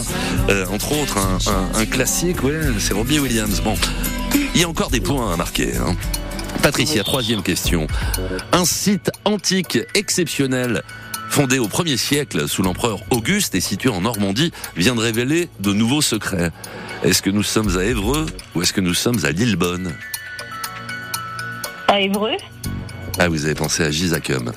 euh, 0.50 0.66
entre 0.68 0.92
autres, 0.92 1.18
un, 1.18 1.86
classique, 1.86 2.44
ouais, 2.44 2.60
c'est 2.78 2.94
Robbie 2.94 3.18
Williams. 3.18 3.60
Bon, 3.62 3.74
il 4.54 4.62
y 4.62 4.64
a 4.64 4.70
encore 4.70 4.92
des 4.92 5.02
points 5.02 5.34
à 5.34 5.36
marquer. 5.36 5.76
Hein. 5.78 5.96
Patricia, 6.62 7.04
troisième 7.04 7.42
question. 7.42 7.88
Un 8.52 8.66
site 8.66 9.12
antique 9.26 9.80
exceptionnel 9.96 10.84
fondé 11.30 11.58
au 11.58 11.68
1er 11.68 11.98
siècle 11.98 12.48
sous 12.48 12.62
l'empereur 12.62 13.00
Auguste 13.10 13.56
et 13.56 13.62
situé 13.62 13.90
en 13.90 14.02
Normandie 14.02 14.52
vient 14.78 14.96
de 14.96 15.02
révéler 15.02 15.50
de 15.60 15.74
nouveaux 15.74 16.02
secrets. 16.02 16.52
Est-ce 17.04 17.22
que 17.22 17.32
nous 17.32 17.44
sommes 17.44 17.78
à 17.78 17.84
Évreux 17.84 18.28
ou 18.54 18.62
est-ce 18.62 18.74
que 18.74 18.82
nous 18.82 18.94
sommes 18.94 19.26
à 19.26 19.32
Lillebonne? 19.32 19.96
À 21.88 22.00
Évreux? 22.00 22.38
Ah, 23.18 23.30
vous 23.30 23.46
avez 23.46 23.56
pensé 23.56 23.84
à 23.84 23.92
Gisacum. 23.92 24.52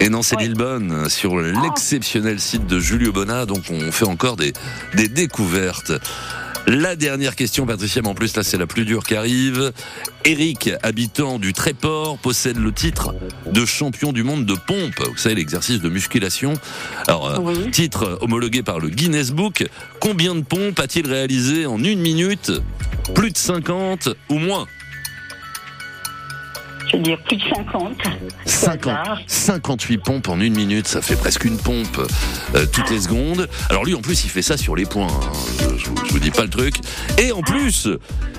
Et 0.00 0.08
non, 0.08 0.22
c'est. 0.22 0.36
Lillebonne, 0.36 1.08
sur 1.08 1.36
l'exceptionnel 1.38 2.38
site 2.40 2.66
de 2.66 2.78
Julio 2.78 3.10
Bonnat, 3.12 3.46
donc 3.46 3.64
on 3.70 3.90
fait 3.90 4.04
encore 4.04 4.36
des, 4.36 4.52
des 4.94 5.08
découvertes. 5.08 5.92
La 6.68 6.96
dernière 6.96 7.36
question, 7.36 7.64
Patricia, 7.64 8.02
mais 8.02 8.08
en 8.08 8.14
plus 8.14 8.34
là 8.36 8.42
c'est 8.42 8.58
la 8.58 8.66
plus 8.66 8.84
dure 8.84 9.04
qui 9.04 9.14
arrive. 9.14 9.72
Eric, 10.24 10.70
habitant 10.82 11.38
du 11.38 11.52
Tréport, 11.52 12.18
possède 12.18 12.58
le 12.58 12.72
titre 12.72 13.14
de 13.50 13.64
champion 13.64 14.12
du 14.12 14.24
monde 14.24 14.44
de 14.44 14.54
pompe. 14.66 15.00
Vous 15.08 15.16
savez, 15.16 15.36
l'exercice 15.36 15.80
de 15.80 15.88
musculation. 15.88 16.54
Alors, 17.06 17.28
euh, 17.28 17.38
Oui. 17.40 17.70
titre 17.70 18.18
homologué 18.20 18.64
par 18.64 18.80
le 18.80 18.88
Guinness 18.88 19.30
Book. 19.30 19.64
Combien 20.00 20.34
de 20.34 20.42
pompes 20.42 20.78
a-t-il 20.80 21.06
réalisé 21.08 21.66
en 21.66 21.82
une 21.82 22.00
minute? 22.00 22.50
Plus 23.14 23.30
de 23.30 23.38
50 23.38 24.08
ou 24.28 24.38
moins? 24.38 24.66
Je 26.88 26.96
vais 26.96 27.02
dire 27.02 27.18
plus 27.24 27.36
de 27.36 27.42
50. 27.42 27.92
50, 28.44 28.86
hasard. 28.92 29.18
58 29.26 29.98
pompes 29.98 30.28
en 30.28 30.40
une 30.40 30.54
minute, 30.54 30.86
ça 30.86 31.02
fait 31.02 31.16
presque 31.16 31.44
une 31.44 31.58
pompe 31.58 32.00
euh, 32.54 32.66
toutes 32.72 32.90
les 32.90 33.00
secondes. 33.00 33.48
Alors 33.70 33.84
lui, 33.84 33.94
en 33.94 34.00
plus, 34.00 34.24
il 34.24 34.30
fait 34.30 34.42
ça 34.42 34.56
sur 34.56 34.76
les 34.76 34.86
points. 34.86 35.06
hein. 35.08 35.32
Je, 35.60 35.76
je 35.78 35.86
vous- 35.90 35.96
je 36.06 36.12
vous 36.12 36.18
dis 36.20 36.30
pas 36.30 36.42
le 36.44 36.50
truc. 36.50 36.76
Et 37.18 37.32
en 37.32 37.42
plus, 37.42 37.88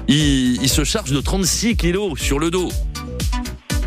il, 0.08 0.62
il 0.62 0.70
se 0.70 0.84
charge 0.84 1.12
de 1.12 1.20
36 1.20 1.76
kilos 1.76 2.18
sur 2.20 2.40
le 2.40 2.50
dos. 2.52 2.70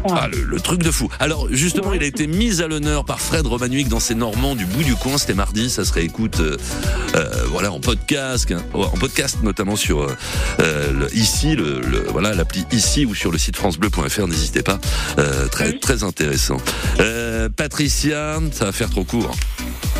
Ah, 0.09 0.29
le, 0.33 0.43
le 0.45 0.61
truc 0.61 0.83
de 0.83 0.91
fou. 0.91 1.09
Alors, 1.21 1.49
justement, 1.51 1.93
il 1.93 2.03
a 2.03 2.07
été 2.07 2.27
mis 2.27 2.63
à 2.63 2.67
l'honneur 2.69 3.05
par 3.05 3.21
Fred 3.21 3.47
Romanuic 3.47 3.89
dans 3.89 4.01
ses 4.01 4.15
Normands 4.15 4.55
du 4.55 4.65
bout 4.65 4.83
du 4.83 4.95
coin. 4.95 5.19
C'était 5.19 5.35
mardi. 5.35 5.69
Ça 5.71 5.85
se 5.85 5.93
réécoute, 5.93 6.41
euh, 6.41 6.57
euh, 7.17 7.29
voilà, 7.51 7.71
en 7.73 7.81
podcast, 7.81 8.51
hein, 8.51 8.63
en 8.75 8.89
podcast 8.97 9.39
notamment 9.43 9.77
sur 9.77 10.03
euh, 10.03 10.17
euh, 10.61 10.93
le- 10.93 11.15
ici, 11.15 11.55
le, 11.55 11.81
le- 11.81 12.07
voilà, 12.11 12.35
l'appli 12.35 12.65
ici 12.73 13.05
ou 13.05 13.15
sur 13.15 13.31
le 13.31 13.39
site 13.39 13.57
francebleu.fr. 13.57 14.27
N'hésitez 14.27 14.63
pas. 14.63 14.79
Euh, 15.19 15.47
très, 15.49 15.79
très 15.79 16.03
intéressant. 16.03 16.57
Euh, 17.01 17.20
Patricia, 17.57 18.39
ça 18.53 18.67
va 18.67 18.73
faire 18.73 18.91
trop 18.91 19.05
court. 19.05 19.31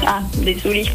Ah, 0.07 0.21
désolé. 0.39 0.87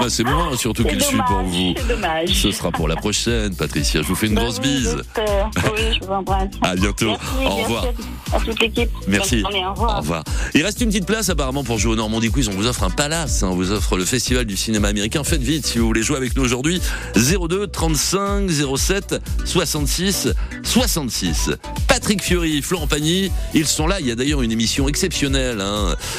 Bah, 0.00 0.06
c'est 0.08 0.24
moi, 0.24 0.50
surtout 0.56 0.82
qu'il 0.84 1.00
suit 1.00 1.16
pour 1.28 1.42
vous. 1.44 1.72
c'est 1.76 1.86
dommage. 1.86 2.28
Ce 2.30 2.50
sera 2.50 2.72
pour 2.72 2.88
la 2.88 2.96
prochaine, 2.96 3.54
Patricia. 3.54 4.02
Je 4.02 4.08
vous 4.08 4.16
fais 4.16 4.26
une 4.26 4.34
Bah 4.34 4.42
grosse 4.42 4.56
oui, 4.58 4.62
bise. 4.80 4.96
j'espère. 4.96 5.50
Oui, 5.72 5.80
je 6.00 6.04
vous 6.04 6.12
embrasse. 6.12 6.48
À 6.62 6.74
bientôt. 6.74 7.06
Merci, 7.10 7.46
Au 7.46 7.50
revoir. 7.62 7.86
à 8.32 8.40
toute 8.40 8.60
l'équipe. 8.60 8.90
Merci. 9.06 9.40
Journée, 9.40 9.64
au 9.64 9.68
Au 9.68 9.72
revoir. 9.74 9.98
revoir. 9.98 10.24
Il 10.54 10.64
reste 10.64 10.80
une 10.80 10.88
petite 10.88 11.06
place 11.06 11.28
apparemment 11.28 11.62
pour 11.62 11.78
jouer 11.78 11.92
au 11.92 11.96
Normandie 11.96 12.28
Quiz. 12.30 12.48
On 12.48 12.52
vous 12.52 12.66
offre 12.66 12.82
un 12.82 12.90
palace, 12.90 13.44
hein. 13.44 13.50
on 13.52 13.54
vous 13.54 13.70
offre 13.70 13.96
le 13.96 14.04
Festival 14.04 14.46
du 14.46 14.56
cinéma 14.56 14.88
américain. 14.88 15.22
Faites 15.22 15.42
vite 15.42 15.64
si 15.64 15.78
vous 15.78 15.86
voulez 15.86 16.02
jouer 16.02 16.16
avec 16.16 16.34
nous 16.36 16.42
aujourd'hui. 16.42 16.80
02 17.14 17.68
35 17.68 18.50
07 18.76 19.14
66 19.44 20.28
66. 20.64 21.50
Patrick 21.86 22.20
Fiori, 22.20 22.62
Florent 22.62 22.88
Pagny, 22.88 23.30
ils 23.54 23.66
sont 23.66 23.86
là. 23.86 24.00
Il 24.00 24.06
y 24.08 24.10
a 24.10 24.16
d'ailleurs 24.16 24.42
une 24.42 24.50
émission 24.52 24.88
exceptionnelle 24.88 25.60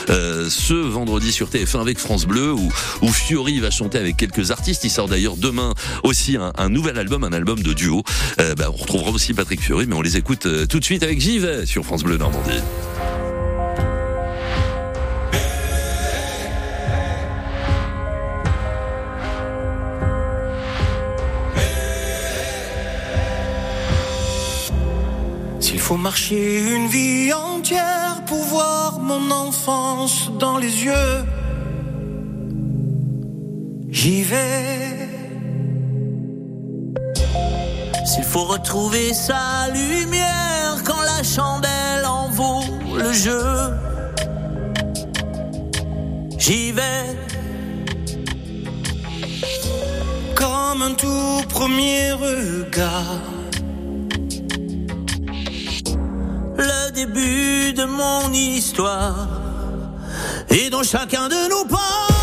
euh, 0.10 0.48
ce 0.50 0.74
vendredi 0.74 1.32
sur 1.32 1.50
TF1 1.50 1.82
avec 1.82 2.00
France 2.00 2.26
Bleu 2.26 2.52
où, 2.52 2.72
où 3.02 3.12
Fiori 3.12 3.60
va 3.60 3.70
chanter 3.70 3.98
avec 3.98 4.18
quelques 4.18 4.52
artistes. 4.52 4.84
Il 4.84 4.90
sort 4.90 5.08
d'ailleurs 5.08 5.38
demain 5.38 5.74
aussi 6.04 6.38
un, 6.38 6.70
nouvel 6.70 6.98
album, 6.98 7.24
un 7.24 7.34
album 7.34 7.62
de 7.62 7.74
duo. 7.74 8.04
Euh, 8.40 8.56
bah, 8.56 8.70
on 8.74 8.78
retrouvera 8.78 9.12
aussi 9.12 9.34
Patrick 9.34 9.62
Fiori, 9.62 9.86
mais 9.88 9.96
on 9.96 10.02
les 10.02 10.18
écoute 10.18 10.46
euh, 10.46 10.66
tout 10.66 10.80
de 10.80 10.86
suite 10.86 11.04
avec 11.04 11.20
J'y 11.20 11.42
sur 11.66 11.84
France 11.84 12.04
Bleu 12.04 12.18
Normandie. 12.18 12.62
Faut 25.86 25.98
marcher 25.98 26.62
une 26.62 26.88
vie 26.88 27.32
entière 27.32 28.24
pour 28.26 28.44
voir 28.46 29.00
mon 29.00 29.30
enfance 29.30 30.32
dans 30.40 30.58
les 30.58 30.84
yeux, 30.84 31.24
j'y 33.92 34.24
vais. 34.24 35.10
S'il 38.04 38.24
faut 38.24 38.46
retrouver 38.46 39.14
sa 39.14 39.68
lumière 39.76 40.82
quand 40.84 41.04
la 41.14 41.22
chandelle 41.22 42.06
en 42.08 42.30
vaut 42.30 42.64
le 42.98 43.14
jeu, 43.14 43.46
j'y 46.40 46.72
vais. 46.72 47.10
Comme 50.34 50.82
un 50.82 50.96
tout 50.96 51.44
premier 51.48 52.14
regard. 52.14 53.35
Début 56.96 57.74
de 57.74 57.84
mon 57.84 58.32
histoire. 58.32 59.28
Et 60.50 60.70
dans 60.70 60.84
chacun 60.84 61.28
de 61.28 61.50
nos 61.50 61.66
pas, 61.66 62.15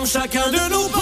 chacun 0.06 0.50
de 0.50 0.68
nos 0.70 1.01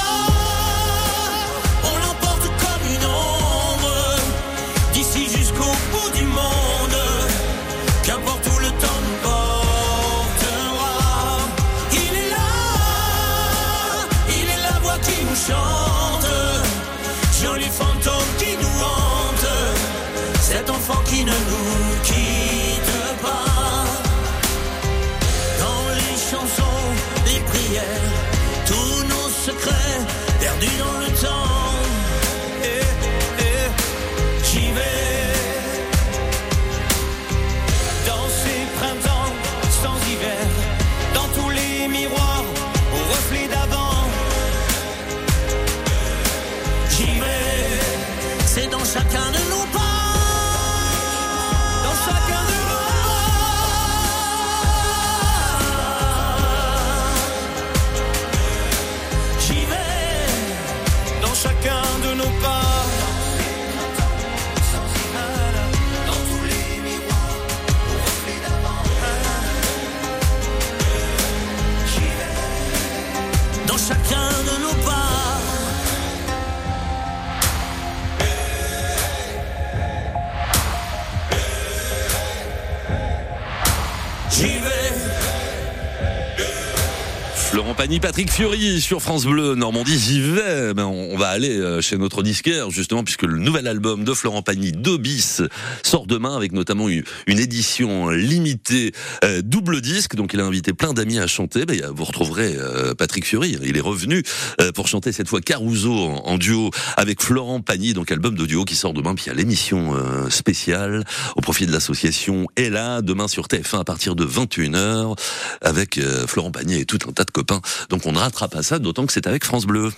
Patrick 87.99 88.31
Fiori 88.31 88.81
sur 88.81 89.03
France 89.03 89.25
Bleu 89.25 89.57
Normandie, 89.57 89.99
j'y 89.99 90.21
vais. 90.21 90.75
Ben, 90.75 90.85
on 90.85 91.17
va 91.17 91.29
aller 91.29 91.59
euh, 91.59 91.81
chez 91.81 91.97
notre 91.97 92.23
disquaire 92.23 92.71
justement 92.71 93.03
puisque 93.03 93.25
le 93.25 93.39
nouvel 93.39 93.67
album 93.67 94.05
de 94.05 94.15
Florent 94.15 94.43
Pagny, 94.43 94.71
2 94.71 94.97
bis, 94.97 95.43
sort 95.83 96.07
demain 96.07 96.37
avec 96.37 96.53
notamment 96.53 96.89
une, 96.89 97.03
édition 97.27 98.11
limitée 98.11 98.93
euh, 99.25 99.43
double 99.43 99.81
disque. 99.81 100.15
Donc 100.15 100.35
il 100.35 100.41
a 100.41 100.45
invité 100.45 100.73
plein 100.73 100.93
d'amis 100.93 101.19
à 101.19 101.27
chanter. 101.27 101.67
Ben, 101.67 101.81
vous 101.93 102.05
retrouverez 102.05 102.55
euh, 102.57 102.95
Patrick 102.95 103.27
Fiori. 103.27 103.59
Il 103.63 103.77
est 103.77 103.81
revenu 103.81 104.23
euh, 104.61 104.71
pour 104.71 104.87
chanter 104.87 105.11
cette 105.11 105.29
fois 105.29 105.41
Caruso 105.41 105.93
en, 105.93 106.39
duo 106.39 106.71
avec 106.97 107.21
Florent 107.21 107.61
Pagny. 107.61 107.93
Donc 107.93 108.13
album 108.13 108.37
de 108.37 108.47
duo 108.47 108.65
qui 108.65 108.77
sort 108.77 108.93
demain. 108.93 109.15
Puis 109.15 109.27
il 109.27 109.33
l'émission 109.33 109.95
spéciale 110.29 111.05
au 111.35 111.41
profit 111.41 111.67
de 111.67 111.73
l'association 111.73 112.47
Et 112.57 112.69
là 112.69 113.03
demain 113.03 113.27
sur 113.27 113.47
TF1 113.47 113.81
à 113.81 113.85
partir 113.85 114.15
de 114.15 114.25
21h 114.25 115.19
avec 115.63 115.99
Florent 116.27 116.53
Pagny 116.53 116.77
et 116.77 116.85
tout 116.85 116.99
un 117.09 117.13
tas 117.13 117.25
de 117.25 117.31
copains. 117.31 117.61
Donc 117.89 118.07
on 118.07 118.13
ne 118.13 118.19
rattrape 118.19 118.53
pas 118.53 118.63
ça, 118.63 118.79
d'autant 118.79 119.07
que 119.07 119.13
c'est 119.13 119.27
avec 119.27 119.45
France 119.45 119.67
Bleu. 119.67 119.93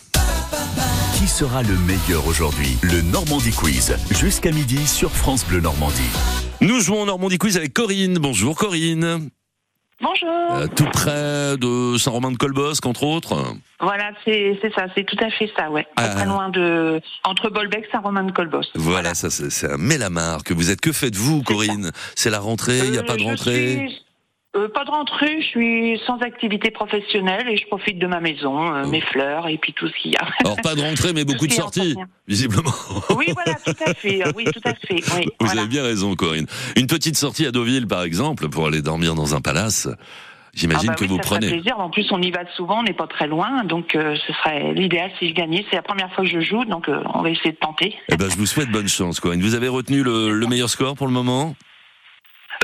Qui 1.18 1.26
sera 1.28 1.62
le 1.62 1.76
meilleur 1.78 2.26
aujourd'hui? 2.26 2.76
Le 2.82 3.00
Normandie 3.02 3.52
Quiz, 3.52 3.96
jusqu'à 4.10 4.50
midi 4.50 4.86
sur 4.86 5.10
France 5.10 5.44
Bleu 5.46 5.60
Normandie. 5.60 6.00
Nous 6.60 6.80
jouons 6.80 7.02
au 7.02 7.06
Normandie 7.06 7.38
Quiz 7.38 7.56
avec 7.56 7.72
Corinne. 7.74 8.14
Bonjour 8.18 8.56
Corinne. 8.56 9.28
Bonjour. 10.00 10.28
euh, 10.52 10.66
tout 10.66 10.86
près 10.92 11.56
de 11.58 11.96
Saint-Romain-de-Colbosque, 11.96 12.84
entre 12.86 13.04
autres. 13.04 13.54
Voilà, 13.80 14.10
c'est 14.24 14.58
c'est 14.60 14.72
ça, 14.74 14.86
c'est 14.96 15.04
tout 15.06 15.16
à 15.24 15.30
fait 15.30 15.48
ça, 15.56 15.70
ouais. 15.70 15.84
Pas 15.94 16.02
Ah. 16.02 16.08
très 16.16 16.26
loin 16.26 16.48
de 16.48 17.00
entre 17.24 17.50
Bolbec, 17.50 17.84
Saint-Romain-de-Colbos. 17.92 18.62
Voilà, 18.74 19.14
ça 19.14 19.30
c'est 19.30 19.70
un 19.70 19.76
mélamar 19.76 20.42
que 20.42 20.54
vous 20.54 20.70
êtes. 20.70 20.80
Que 20.80 20.90
faites-vous, 20.92 21.42
Corinne? 21.44 21.92
C'est 22.16 22.30
la 22.30 22.40
rentrée, 22.40 22.78
il 22.78 22.90
n'y 22.90 22.98
a 22.98 23.02
Euh, 23.02 23.04
pas 23.04 23.14
de 23.14 23.20
je 23.20 23.24
rentrée? 23.24 23.76
suis- 23.76 24.02
euh, 24.56 24.68
pas 24.68 24.84
de 24.84 24.90
rentrée, 24.90 25.40
je 25.40 25.46
suis 25.46 26.00
sans 26.06 26.18
activité 26.18 26.70
professionnelle 26.70 27.48
et 27.48 27.56
je 27.56 27.66
profite 27.66 27.98
de 27.98 28.06
ma 28.06 28.20
maison, 28.20 28.74
euh, 28.74 28.82
Oh. 28.84 28.88
mes 28.88 29.00
fleurs 29.00 29.48
et 29.48 29.58
puis 29.58 29.72
tout 29.72 29.88
ce 29.88 29.92
qu'il 30.02 30.12
y 30.12 30.16
a. 30.16 30.26
Alors 30.44 30.56
pas 30.62 30.74
de 30.74 30.80
rentrée, 30.82 31.12
mais 31.14 31.24
beaucoup 31.24 31.46
de 31.46 31.52
sorties, 31.52 31.96
visiblement. 32.28 32.72
Oui, 33.16 33.26
voilà, 33.34 33.54
tout 33.64 33.74
à 33.86 33.94
fait. 33.94 34.22
Oui, 34.36 34.44
tout 34.44 34.60
à 34.64 34.74
fait. 34.74 34.94
Oui, 35.16 35.26
Vous 35.40 35.46
voilà. 35.46 35.62
avez 35.62 35.70
bien 35.70 35.82
raison, 35.82 36.14
Corinne. 36.14 36.46
Une 36.76 36.86
petite 36.86 37.16
sortie 37.16 37.46
à 37.46 37.50
Deauville, 37.50 37.86
par 37.86 38.02
exemple, 38.02 38.48
pour 38.48 38.66
aller 38.66 38.82
dormir 38.82 39.14
dans 39.14 39.34
un 39.34 39.40
palace. 39.40 39.88
J'imagine 40.54 40.90
Ah 40.90 40.92
bah 40.92 40.96
que 40.98 41.04
oui, 41.04 41.08
vous 41.08 41.16
ça 41.16 41.22
prenez. 41.22 41.48
plaisir. 41.48 41.78
En 41.80 41.88
plus, 41.88 42.06
on 42.12 42.20
y 42.20 42.30
va 42.30 42.40
souvent, 42.56 42.80
on 42.80 42.82
n'est 42.82 42.92
pas 42.92 43.06
très 43.06 43.26
loin, 43.26 43.64
donc 43.64 43.94
euh, 43.94 44.14
ce 44.26 44.32
serait 44.34 44.74
l'idéal 44.74 45.10
si 45.18 45.30
je 45.30 45.34
gagnais. 45.34 45.64
C'est 45.70 45.76
la 45.76 45.82
première 45.82 46.12
fois 46.12 46.24
que 46.24 46.30
je 46.30 46.40
joue, 46.42 46.66
donc 46.66 46.90
euh, 46.90 47.00
on 47.14 47.22
va 47.22 47.30
essayer 47.30 47.52
de 47.52 47.56
tenter. 47.56 47.94
Eh 48.10 48.16
ben, 48.18 48.28
je 48.30 48.36
vous 48.36 48.44
souhaite 48.44 48.70
bonne 48.70 48.86
chance, 48.88 49.18
Corinne. 49.18 49.40
Vous 49.40 49.54
avez 49.54 49.68
retenu 49.68 50.02
le, 50.02 50.30
le 50.38 50.46
meilleur 50.46 50.68
score 50.68 50.94
pour 50.94 51.06
le 51.06 51.12
moment? 51.14 51.54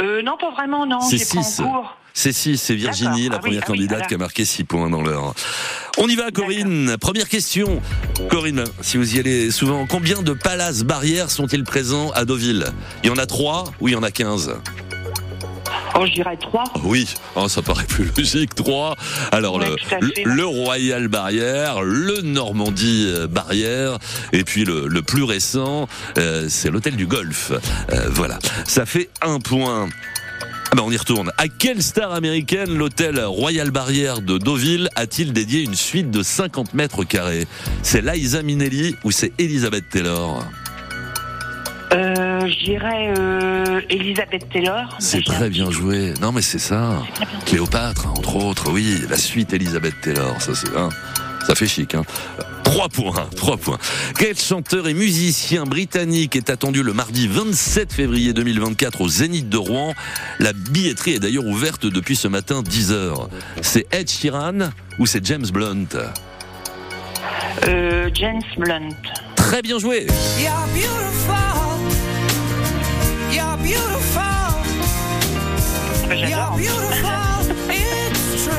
Euh, 0.01 0.23
non, 0.23 0.37
pas 0.39 0.51
vraiment, 0.51 0.87
non. 0.87 1.01
C'est 1.01 1.19
J'ai 1.19 1.25
pas 1.37 1.43
six. 1.43 1.61
en 1.63 1.71
cours. 1.73 1.95
C'est 2.15 2.33
6, 2.33 2.59
c'est 2.61 2.75
Virginie, 2.75 3.29
la 3.29 3.37
Ah 3.37 3.39
oui, 3.39 3.41
première 3.43 3.63
ah 3.63 3.71
oui, 3.71 3.77
candidate 3.77 3.91
voilà. 3.99 4.07
qui 4.07 4.15
a 4.15 4.19
marqué 4.19 4.45
6 4.45 4.65
points 4.65 4.91
dans 4.91 5.03
l'heure. 5.03 5.35
On 5.99 6.09
y 6.09 6.17
va, 6.17 6.33
Corinne. 6.33 6.97
Première 7.01 7.29
question. 7.29 7.81
Corinne, 8.29 8.65
si 8.81 8.97
vous 8.97 9.15
y 9.15 9.21
allez 9.21 9.53
souvent, 9.53 9.87
combien 9.87 10.23
de 10.23 10.33
palaces 10.33 10.83
barrières 10.83 11.31
sont-ils 11.31 11.63
présents 11.63 12.11
à 12.13 12.25
Deauville? 12.25 12.67
Il 13.05 13.09
y 13.09 13.13
en 13.13 13.19
a 13.19 13.27
3 13.27 13.73
ou 13.81 13.87
il 13.87 13.93
y 13.93 13.97
en 13.97 14.03
a 14.03 14.11
15 14.11 14.57
Oh, 15.95 16.05
je 16.07 16.13
dirais 16.13 16.37
trois. 16.37 16.65
Oui, 16.85 17.15
oh, 17.35 17.49
ça 17.49 17.63
paraît 17.63 17.87
plus 17.87 18.11
logique. 18.17 18.55
3. 18.55 18.97
Alors, 19.33 19.57
Ouais, 19.59 19.67
le, 20.25 20.45
Royal 20.45 21.09
Barrière, 21.09 21.83
le 21.83 22.21
Normandie 22.23 23.07
euh, 23.09 23.27
Barrière, 23.27 23.99
et 24.33 24.45
puis 24.45 24.65
le, 24.65 24.87
le 24.87 25.03
plus 25.03 25.23
récent, 25.25 25.89
euh, 26.19 26.47
c'est 26.49 26.71
l'hôtel 26.71 26.97
du 26.97 27.07
Golfe. 27.07 27.53
Euh, 27.93 28.09
voilà, 28.11 28.39
ça 28.67 28.87
fait 28.87 29.09
un 29.23 29.41
point. 29.41 29.89
Ah 30.71 30.77
ben 30.77 30.83
on 30.85 30.91
y 30.91 30.97
retourne. 30.99 31.33
À 31.39 31.49
quelle 31.49 31.83
star 31.83 32.13
américaine 32.13 32.77
l'hôtel 32.77 33.19
Royal 33.25 33.71
Barrière 33.71 34.21
de 34.21 34.37
Deauville 34.37 34.91
a-t-il 34.97 35.33
dédié 35.33 35.63
une 35.63 35.75
suite 35.75 36.11
de 36.11 36.23
50 36.23 36.75
mètres 36.75 37.05
carrés? 37.05 37.47
C'est 37.83 38.03
Liza 38.03 38.43
Minnelli 38.43 38.95
ou 39.03 39.11
c'est 39.11 39.33
Elizabeth 39.39 39.89
Taylor? 39.89 40.45
Je 42.59 42.65
dirais 42.65 43.15
euh, 43.17 43.81
Elisabeth 43.89 44.49
Taylor. 44.51 44.97
C'est 44.99 45.25
très 45.25 45.51
bien 45.51 45.71
joué. 45.71 46.15
Non 46.21 46.33
mais 46.33 46.43
c'est 46.43 46.59
ça. 46.59 47.03
Cléopâtre, 47.47 48.07
hein, 48.07 48.15
entre 48.17 48.37
autres, 48.37 48.71
oui. 48.71 49.01
La 49.09 49.17
suite 49.17 49.53
Elisabeth 49.53 50.01
Taylor, 50.03 50.41
ça 50.41 50.55
c'est 50.55 50.77
hein, 50.77 50.89
ça 51.47 51.55
fait 51.55 51.67
chic. 51.67 51.95
Hein. 51.95 52.03
Trois 52.65 52.89
points, 52.89 53.29
trois 53.35 53.57
points. 53.57 53.79
Quel 54.19 54.37
chanteur 54.37 54.89
et 54.89 54.95
musicien 54.95 55.65
britannique 55.65 56.37
est 56.37 56.51
attendu 56.51 56.83
le 56.83 56.93
mardi 56.93 57.27
27 57.27 57.93
février 57.93 58.33
2024 58.35 59.01
au 59.01 59.09
Zénith 59.09 59.49
de 59.49 59.57
Rouen? 59.57 59.95
La 60.39 60.53
billetterie 60.53 61.15
est 61.15 61.21
d'ailleurs 61.21 61.47
ouverte 61.47 61.87
depuis 61.87 62.17
ce 62.17 62.29
matin 62.29 62.63
10 62.63 62.93
heures. 62.93 63.31
C'est 63.63 63.87
Ed 63.93 64.11
Sheeran 64.11 64.71
ou 64.99 65.07
c'est 65.07 65.25
James 65.25 65.47
Blunt? 65.51 65.89
Euh, 67.67 68.11
James 68.13 68.43
Blunt. 68.59 68.91
Très 69.37 69.63
bien 69.63 69.79
joué. 69.79 70.07
You're 70.39 71.48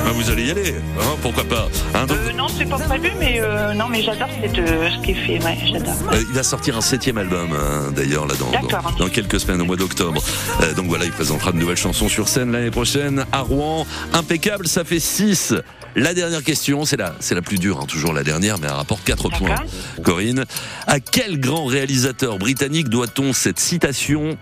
Ah, 0.06 0.12
vous 0.14 0.30
allez 0.30 0.46
y 0.48 0.52
aller, 0.52 0.76
hein, 1.00 1.16
pourquoi 1.22 1.44
pas 1.44 1.68
hein, 1.94 2.06
donc, 2.06 2.18
Euh, 2.18 2.34
non, 2.34 2.48
c'est 2.48 2.66
pas 2.66 2.78
prévu, 2.78 3.12
mais 3.20 3.40
euh, 3.42 3.74
non, 3.74 3.88
mais 3.90 4.02
j'adore 4.02 4.28
cette, 4.42 4.58
euh, 4.58 4.90
ce 4.90 5.04
qui 5.04 5.12
est 5.12 5.14
fait. 5.40 5.44
Ouais, 5.44 5.58
j'adore. 5.72 5.94
Euh, 6.14 6.24
il 6.28 6.34
va 6.36 6.44
sortir 6.44 6.78
un 6.78 6.82
septième 6.82 7.18
album, 7.18 7.50
hein, 7.54 7.92
d'ailleurs, 7.92 8.26
là, 8.28 8.34
dans, 8.40 8.52
dans, 8.68 8.92
dans 8.98 9.10
quelques 9.10 9.40
semaines, 9.40 9.62
au 9.62 9.66
mois 9.66 9.76
d'octobre. 9.76 10.22
Euh, 10.62 10.74
donc 10.74 10.88
voilà, 10.88 11.06
il 11.06 11.12
présentera 11.12 11.52
de 11.52 11.58
nouvelles 11.58 11.78
chansons 11.78 12.08
sur 12.10 12.28
scène 12.28 12.52
l'année 12.52 12.72
prochaine 12.72 13.26
à 13.32 13.42
Rouen. 13.42 13.86
Impeccable, 14.14 14.68
ça 14.68 14.84
fait 14.84 15.00
6. 15.00 15.54
La 15.96 16.14
dernière 16.14 16.44
question, 16.44 16.86
c'est 16.86 16.98
la, 16.98 17.16
c'est 17.20 17.36
la 17.36 17.42
plus 17.42 17.58
dure, 17.58 17.80
hein, 17.82 17.86
toujours 17.88 18.14
la 18.14 18.24
dernière, 18.24 18.58
mais 18.60 18.68
elle 18.68 18.74
rapporte 18.74 19.04
4 19.04 19.30
D'accord. 19.30 19.48
points. 19.48 20.04
Corinne, 20.04 20.46
à 20.88 21.00
quel 21.00 21.40
grand 21.40 21.66
réalisateur 21.66 22.38
britannique 22.38 22.90
doit-on 22.90 23.34
cette 23.34 23.60
citation 23.60 24.38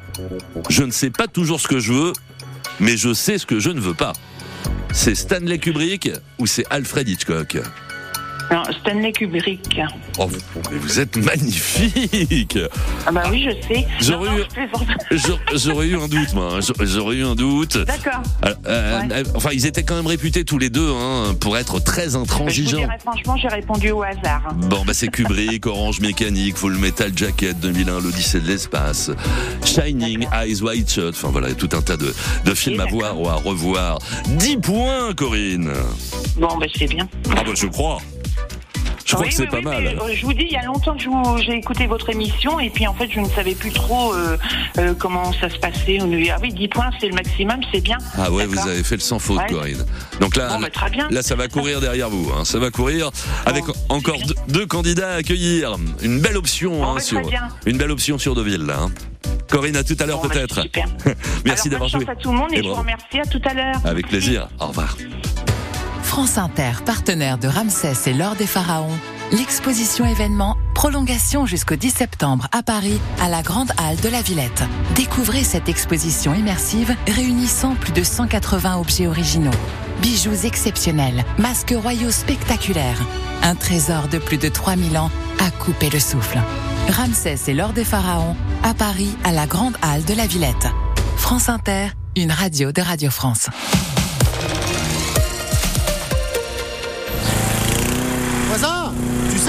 Je 0.70 0.84
ne 0.84 0.92
sais 0.92 1.10
pas 1.10 1.28
toujours 1.28 1.60
ce 1.62 1.68
que 1.68 1.80
je 1.80 1.94
veux, 1.94 2.14
mais 2.80 2.98
je 2.98 3.14
sais 3.14 3.38
ce 3.38 3.46
que 3.46 3.60
je 3.60 3.70
ne 3.70 3.80
veux 3.80 3.94
pas 3.94 4.14
C'est 4.92 5.16
Stanley 5.16 5.58
Kubrick 5.58 6.12
ou 6.38 6.48
c'est 6.48 6.66
Alfred 6.70 7.08
Hitchcock? 7.08 7.58
Non, 8.50 8.64
Stanley 8.82 9.12
Kubrick. 9.12 9.80
Oh, 10.18 10.28
vous- 10.28 10.38
mais 10.72 10.78
vous 10.78 11.00
êtes 11.00 11.18
magnifique 11.18 12.58
Ah 13.06 13.12
bah 13.12 13.24
oui, 13.30 13.44
je 13.46 13.68
sais. 13.68 13.86
J'aurais 14.00 14.30
Non, 14.30 14.38
eu-. 14.38 15.18
J'aurais- 15.58 15.88
eu 15.88 15.98
un 15.98 16.08
doute, 16.08 16.34
moi. 16.34 16.54
hein. 16.56 16.60
J'aurais- 16.80 17.16
eu 17.16 17.26
un 17.26 17.36
doute. 17.36 17.78
D'accord. 17.78 18.22
Euh, 18.46 19.00
Ouais. 19.02 19.08
euh, 19.12 19.24
Enfin, 19.36 19.50
ils 19.54 19.66
étaient 19.66 19.84
quand 19.84 19.96
même 19.96 20.08
réputés 20.08 20.46
tous 20.46 20.58
les 20.58 20.70
deux 20.70 20.90
hein, 20.92 21.36
pour 21.40 21.58
être 21.58 21.80
très 21.80 22.16
intransigeants. 22.16 22.78
dirais 22.78 22.98
franchement, 23.02 23.36
j'ai 23.38 23.48
répondu 23.50 23.92
au 23.92 24.02
hasard. 24.04 24.54
Bon, 24.56 24.84
bah 24.86 24.94
c'est 24.94 25.08
Kubrick, 25.10 25.66
Orange 25.68 26.00
Mécanique, 26.00 26.56
Full 26.58 26.78
Metal 26.78 27.12
Jacket 27.16 27.60
2001, 27.60 28.00
l'Odyssée 28.00 28.40
de 28.40 28.48
l'espace, 28.48 29.12
Shining, 29.66 30.26
Eyes 30.34 30.62
Wide 30.62 30.90
Shut. 30.90 31.10
Enfin 31.16 31.30
voilà, 31.32 31.54
tout 31.54 31.70
un 31.74 31.82
tas 31.82 31.98
de, 31.98 32.14
de 32.46 32.54
films 32.54 32.80
à 32.80 32.86
voir 32.86 33.20
ou 33.20 33.28
à 33.28 33.36
revoir. 33.36 34.00
10 34.28 34.58
points, 34.58 35.14
Corinne. 35.16 35.72
Bon, 36.38 36.56
bah 36.58 36.66
c'est 36.78 36.88
bien. 36.88 37.08
Ah 37.32 37.44
bah 37.46 37.52
je 37.56 37.68
crois. 37.68 37.98
Je 39.08 39.14
crois 39.14 39.24
Oui, 39.24 39.30
que 39.30 39.36
c'est 39.36 39.44
oui, 39.44 39.48
pas 39.50 39.58
oui, 39.60 39.64
mal. 39.64 39.84
mais, 39.84 39.96
euh, 40.02 40.14
je 40.14 40.26
vous 40.26 40.34
dis, 40.34 40.44
il 40.44 40.52
y 40.52 40.58
a 40.58 40.64
longtemps 40.64 40.94
que 40.96 41.42
j'ai 41.42 41.54
écouté 41.54 41.88
votre 41.88 42.10
émission 42.10 42.60
et 42.60 42.70
puis 42.70 42.86
en 42.88 42.94
fait, 42.94 43.08
je 43.10 43.22
ne 43.22 43.30
savais 43.30 43.56
plus 43.56 43.72
trop 43.72 44.14
euh, 44.14 44.38
euh, 44.80 44.94
comment 45.00 45.32
ça 45.32 45.50
se 45.50 45.58
passait. 45.58 46.00
Ah 46.02 46.38
oui, 46.42 46.52
10 46.54 46.68
points, 46.68 46.90
c'est 47.00 47.08
le 47.08 47.16
maximum, 47.16 47.62
c'est 47.74 47.80
bien. 47.80 47.98
Ah 48.18 48.30
ouais, 48.30 48.46
vous 48.46 48.60
avez 48.68 48.84
fait 48.84 48.96
le 48.96 49.02
sans 49.02 49.18
faute, 49.20 49.38
Ouais. 49.38 49.48
Corinne. 49.50 49.86
Donc 50.20 50.36
là, 50.36 50.50
Bon, 50.50 50.60
bah, 50.60 50.70
très 50.70 50.90
bien. 50.90 51.08
là, 51.10 51.22
ça 51.22 51.36
va 51.36 51.48
courir 51.48 51.80
derrière 51.80 52.10
vous. 52.10 52.30
Hein. 52.38 52.44
Ça 52.44 52.60
va 52.60 52.70
courir 52.70 53.10
avec 53.46 53.64
encore 53.88 54.18
deux, 54.28 54.36
deux 54.50 54.66
candidats 54.66 55.12
à 55.14 55.16
accueillir. 55.16 55.78
Une 56.02 56.20
belle 56.20 56.36
option 56.36 56.72
Bon, 56.72 56.84
hein, 56.84 56.94
bah, 56.96 57.00
sur 57.00 57.22
une 57.66 57.78
belle 57.78 57.92
option 57.92 58.18
sur 58.18 58.36
Deauville. 58.36 58.66
Là, 58.66 58.80
hein. 58.82 58.92
Corinne, 59.50 59.78
à 59.78 59.86
tout 59.86 59.96
à 60.02 60.06
l'heure 60.06 60.22
bah, 60.22 60.28
peut-être. 60.30 60.60
Merci 61.46 61.70
d'avoir 61.70 61.88
joué. 61.88 62.04
à 62.10 62.16
tout 62.16 62.34
le 62.34 62.38
monde 62.40 62.52
et, 62.52 62.58
Et 62.60 62.64
je 62.64 62.68
vous 62.68 62.74
remercie. 62.76 63.20
À 63.22 63.26
tout 63.26 63.42
à 63.46 63.54
l'heure. 63.54 63.76
Avec 63.86 64.08
plaisir. 64.10 64.50
Au 64.60 64.68
revoir. 64.68 64.98
France 66.18 66.40
Inter, 66.40 66.72
partenaire 66.84 67.38
de 67.38 67.48
Ramsès 67.48 68.10
et 68.10 68.14
l'Or 68.16 68.36
des 68.36 68.48
Pharaons, 68.48 68.98
l'exposition 69.32 70.04
événement 70.04 70.58
Prolongation 70.74 71.46
jusqu'au 71.46 71.76
10 71.76 71.92
septembre 71.92 72.48
à 72.52 72.64
Paris, 72.64 73.00
à 73.22 73.30
la 73.30 73.44
Grande 73.44 73.72
Halle 73.78 73.98
de 73.98 74.10
la 74.10 74.24
Villette. 74.24 74.64
Découvrez 74.96 75.44
cette 75.44 75.70
exposition 75.70 76.34
immersive 76.34 76.96
réunissant 77.06 77.76
plus 77.76 77.92
de 77.92 78.02
180 78.02 78.80
objets 78.80 79.06
originaux. 79.06 79.52
Bijoux 80.02 80.44
exceptionnels, 80.44 81.24
masques 81.38 81.76
royaux 81.78 82.10
spectaculaires, 82.10 83.06
un 83.44 83.54
trésor 83.54 84.08
de 84.08 84.18
plus 84.18 84.40
de 84.40 84.50
3000 84.50 84.98
ans 84.98 85.12
à 85.40 85.52
couper 85.52 85.92
le 85.92 86.00
souffle. 86.00 86.40
Ramsès 86.90 87.38
et 87.48 87.54
l'Or 87.54 87.74
des 87.74 87.86
Pharaons, 87.86 88.36
à 88.64 88.74
Paris, 88.74 89.16
à 89.24 89.32
la 89.32 89.46
Grande 89.46 89.78
Halle 89.84 90.04
de 90.04 90.16
la 90.16 90.26
Villette. 90.26 90.68
France 91.16 91.48
Inter, 91.48 91.90
une 92.16 92.32
radio 92.32 92.72
de 92.72 92.82
Radio 92.82 93.12
France. 93.12 93.50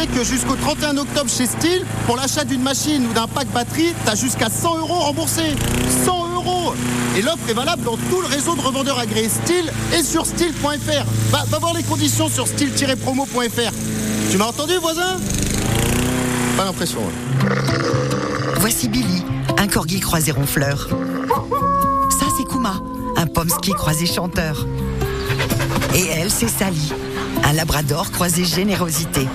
Tu 0.01 0.07
que 0.07 0.25
jusqu'au 0.25 0.55
31 0.55 0.97
octobre 0.99 1.29
chez 1.31 1.47
Steel, 1.47 1.85
pour 2.07 2.17
l'achat 2.17 2.45
d'une 2.45 2.63
machine 2.63 3.07
ou 3.07 3.13
d'un 3.13 3.27
pack 3.27 3.49
batterie, 3.49 3.95
t'as 4.05 4.15
jusqu'à 4.15 4.49
100 4.49 4.79
euros 4.79 4.95
remboursés. 5.01 5.57
100 6.05 6.35
euros 6.35 6.75
Et 7.17 7.23
l'offre 7.23 7.49
est 7.49 7.55
valable 7.55 7.83
dans 7.83 7.97
tout 7.97 8.21
le 8.21 8.27
réseau 8.27 8.55
de 8.55 8.61
revendeurs 8.61 8.99
agréés 8.99 9.29
Steel 9.29 9.73
et 9.97 10.03
sur 10.03 10.27
steel.fr. 10.27 11.05
Va, 11.31 11.59
voir 11.59 11.75
les 11.75 11.83
conditions 11.83 12.29
sur 12.29 12.47
steel-promo.fr. 12.47 13.73
Tu 14.31 14.37
m'as 14.37 14.47
entendu, 14.47 14.75
voisin? 14.81 15.17
Pas 16.57 16.65
l'impression. 16.65 17.01
ouais. 17.01 17.55
Voici 18.61 18.89
Billy, 18.89 19.25
un 19.57 19.67
corgi 19.67 20.01
croisé 20.01 20.33
ronfleur. 20.33 20.89
Ça, 22.11 22.27
c'est 22.37 22.45
Kuma, 22.45 22.81
un 23.17 23.27
pomsky 23.27 23.73
croisé 23.73 24.07
chanteur. 24.07 24.67
Et 25.95 26.07
elle, 26.07 26.31
c'est 26.31 26.49
Sally, 26.49 26.93
un 27.49 27.55
labrador 27.55 28.11
croisé 28.11 28.45
générosité. 28.45 29.27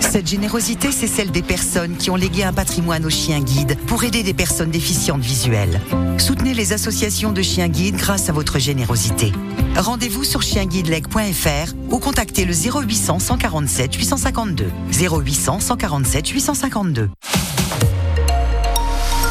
Cette 0.00 0.26
générosité, 0.26 0.92
c'est 0.92 1.06
celle 1.06 1.30
des 1.30 1.40
personnes 1.40 1.96
qui 1.96 2.10
ont 2.10 2.16
légué 2.16 2.44
un 2.44 2.52
patrimoine 2.52 3.06
aux 3.06 3.10
chiens 3.10 3.40
guides 3.40 3.78
pour 3.86 4.04
aider 4.04 4.22
des 4.22 4.34
personnes 4.34 4.70
déficientes 4.70 5.22
visuelles. 5.22 5.80
Soutenez 6.18 6.52
les 6.52 6.74
associations 6.74 7.32
de 7.32 7.40
chiens 7.40 7.68
guides 7.68 7.96
grâce 7.96 8.28
à 8.28 8.32
votre 8.32 8.58
générosité. 8.58 9.32
Rendez-vous 9.74 10.22
sur 10.22 10.42
chienguideleg.fr 10.42 11.72
ou 11.88 11.98
contactez 11.98 12.44
le 12.44 12.52
0800 12.52 13.18
147 13.18 13.94
852. 13.94 14.70
0800 14.92 15.60
147 15.60 16.28
852. 16.28 17.08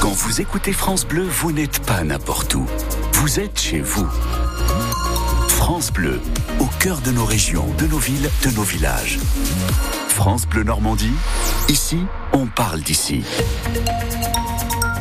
Quand 0.02 0.14
vous 0.14 0.42
écoutez 0.42 0.74
France 0.74 1.06
Bleu, 1.06 1.28
vous 1.30 1.52
n'êtes 1.52 1.86
pas 1.86 2.04
n'importe 2.04 2.56
où. 2.56 2.66
Vous 3.14 3.40
êtes 3.40 3.60
chez 3.60 3.82
vous. 3.82 4.08
France 5.64 5.94
Bleu, 5.94 6.20
au 6.60 6.66
cœur 6.80 7.02
de 7.02 7.12
nos 7.12 7.24
régions, 7.24 7.68
de 7.78 7.86
nos 7.86 8.00
villes, 8.00 8.28
de 8.44 8.50
nos 8.56 8.64
villages. 8.64 9.20
France 10.08 10.48
Bleu 10.48 10.64
Normandie, 10.64 11.14
ici, 11.70 12.00
on 12.34 12.48
parle 12.48 12.82
d'ici. 12.82 13.22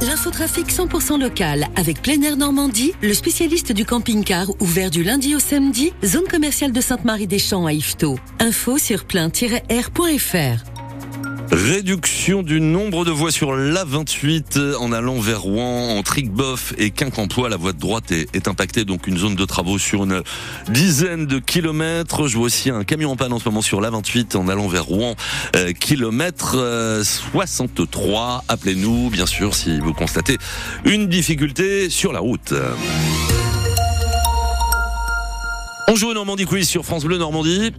L'infotrafic 0.02 0.70
100% 0.70 1.18
local 1.18 1.66
avec 1.76 2.02
Plein 2.02 2.20
Air 2.20 2.36
Normandie, 2.36 2.92
le 3.00 3.14
spécialiste 3.14 3.72
du 3.72 3.86
camping-car 3.86 4.48
ouvert 4.60 4.90
du 4.90 5.02
lundi 5.02 5.34
au 5.34 5.38
samedi, 5.38 5.94
zone 6.04 6.28
commerciale 6.30 6.72
de 6.72 6.80
Sainte-Marie-des-Champs 6.82 7.64
à 7.64 7.72
Yvetot. 7.72 8.18
Info 8.38 8.76
sur 8.76 9.06
plein-air.fr. 9.06 10.69
Réduction 11.52 12.44
du 12.44 12.60
nombre 12.60 13.04
de 13.04 13.10
voies 13.10 13.32
sur 13.32 13.56
l'A28 13.56 14.76
en 14.76 14.92
allant 14.92 15.18
vers 15.18 15.40
Rouen, 15.40 15.96
en 15.98 16.02
Tricboff 16.02 16.72
et 16.78 16.90
Quincampoix. 16.90 17.48
La 17.48 17.56
voie 17.56 17.72
de 17.72 17.78
droite 17.78 18.12
est, 18.12 18.46
impactée, 18.46 18.84
donc 18.84 19.08
une 19.08 19.18
zone 19.18 19.34
de 19.34 19.44
travaux 19.44 19.76
sur 19.76 20.04
une 20.04 20.22
dizaine 20.68 21.26
de 21.26 21.40
kilomètres. 21.40 22.28
Je 22.28 22.36
vois 22.36 22.46
aussi 22.46 22.70
un 22.70 22.84
camion 22.84 23.10
en 23.10 23.16
panne 23.16 23.32
en 23.32 23.40
ce 23.40 23.46
moment 23.46 23.62
sur 23.62 23.80
l'A28 23.80 24.36
en 24.36 24.48
allant 24.48 24.68
vers 24.68 24.84
Rouen, 24.84 25.16
euh, 25.56 25.72
kilomètre 25.72 26.54
euh, 26.56 27.02
63. 27.02 28.44
Appelez-nous, 28.46 29.10
bien 29.10 29.26
sûr, 29.26 29.54
si 29.56 29.80
vous 29.80 29.92
constatez 29.92 30.38
une 30.84 31.08
difficulté 31.08 31.90
sur 31.90 32.12
la 32.12 32.20
route. 32.20 32.54
On 35.92 35.96
joue 35.96 36.10
au 36.10 36.14
Normandie 36.14 36.44
Quiz 36.44 36.68
sur 36.68 36.84
France 36.84 37.02
Bleu 37.02 37.18
Normandie. 37.18 37.72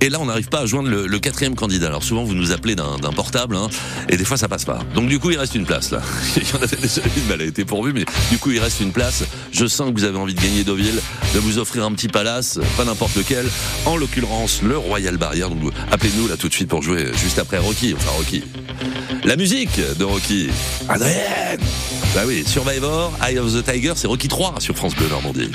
Et, 0.00 0.08
là, 0.08 0.18
on 0.20 0.26
n'arrive 0.26 0.48
pas 0.48 0.60
à 0.60 0.66
joindre 0.66 0.88
le, 0.88 1.18
quatrième 1.18 1.56
candidat. 1.56 1.88
Alors 1.88 2.04
souvent, 2.04 2.22
vous 2.22 2.34
nous 2.34 2.52
appelez 2.52 2.76
d'un 2.76 2.96
portable, 3.12 3.56
hein, 3.56 3.68
et 4.08 4.16
des 4.16 4.24
fois, 4.24 4.36
ça 4.36 4.46
passe 4.46 4.64
pas. 4.64 4.78
Donc 4.94 5.08
du 5.08 5.18
coup, 5.18 5.32
il 5.32 5.36
reste 5.36 5.56
une 5.56 5.66
place 5.66 5.90
là. 5.90 6.00
il 6.36 6.48
y 6.48 6.52
en 6.52 6.62
avait 6.62 6.76
déjà 6.76 7.02
une, 7.04 7.24
mais 7.26 7.34
elle 7.34 7.40
a 7.40 7.44
été 7.46 7.64
pourvue, 7.64 7.92
mais 7.92 8.04
du 8.30 8.38
coup, 8.38 8.52
il 8.52 8.60
reste 8.60 8.78
une 8.78 8.92
place. 8.92 9.24
Je 9.50 9.66
sens 9.66 9.90
que 9.90 9.94
vous 9.98 10.04
avez 10.04 10.16
envie 10.16 10.34
de 10.34 10.40
gagner 10.40 10.62
Deauville, 10.62 11.00
de 11.34 11.38
vous 11.40 11.58
offrir 11.58 11.84
un 11.84 11.90
petit 11.90 12.06
palace, 12.06 12.60
pas 12.76 12.84
n'importe 12.84 13.16
lequel. 13.16 13.48
En 13.84 13.96
l'occurrence, 13.96 14.62
le 14.62 14.78
Royal 14.78 15.16
Barrière. 15.16 15.50
Donc 15.50 15.72
appelez-nous 15.90 16.28
là 16.28 16.36
tout 16.36 16.48
de 16.48 16.54
suite 16.54 16.68
pour 16.68 16.82
jouer 16.82 17.06
juste 17.16 17.40
après 17.40 17.58
Rocky. 17.58 17.94
Enfin 17.96 18.10
Rocky. 18.16 18.44
La 19.24 19.34
musique 19.34 19.80
de 19.98 20.04
Rocky. 20.04 20.50
Adrienne. 20.88 21.58
Bah 22.14 22.22
oui, 22.28 22.44
Survivor, 22.46 23.12
Eye 23.28 23.40
of 23.40 23.52
the 23.52 23.64
Tiger, 23.64 23.94
c'est 23.96 24.06
Rocky 24.06 24.28
3 24.28 24.60
sur 24.60 24.76
France 24.76 24.94
Bleu 24.94 25.08
Normandie. 25.08 25.50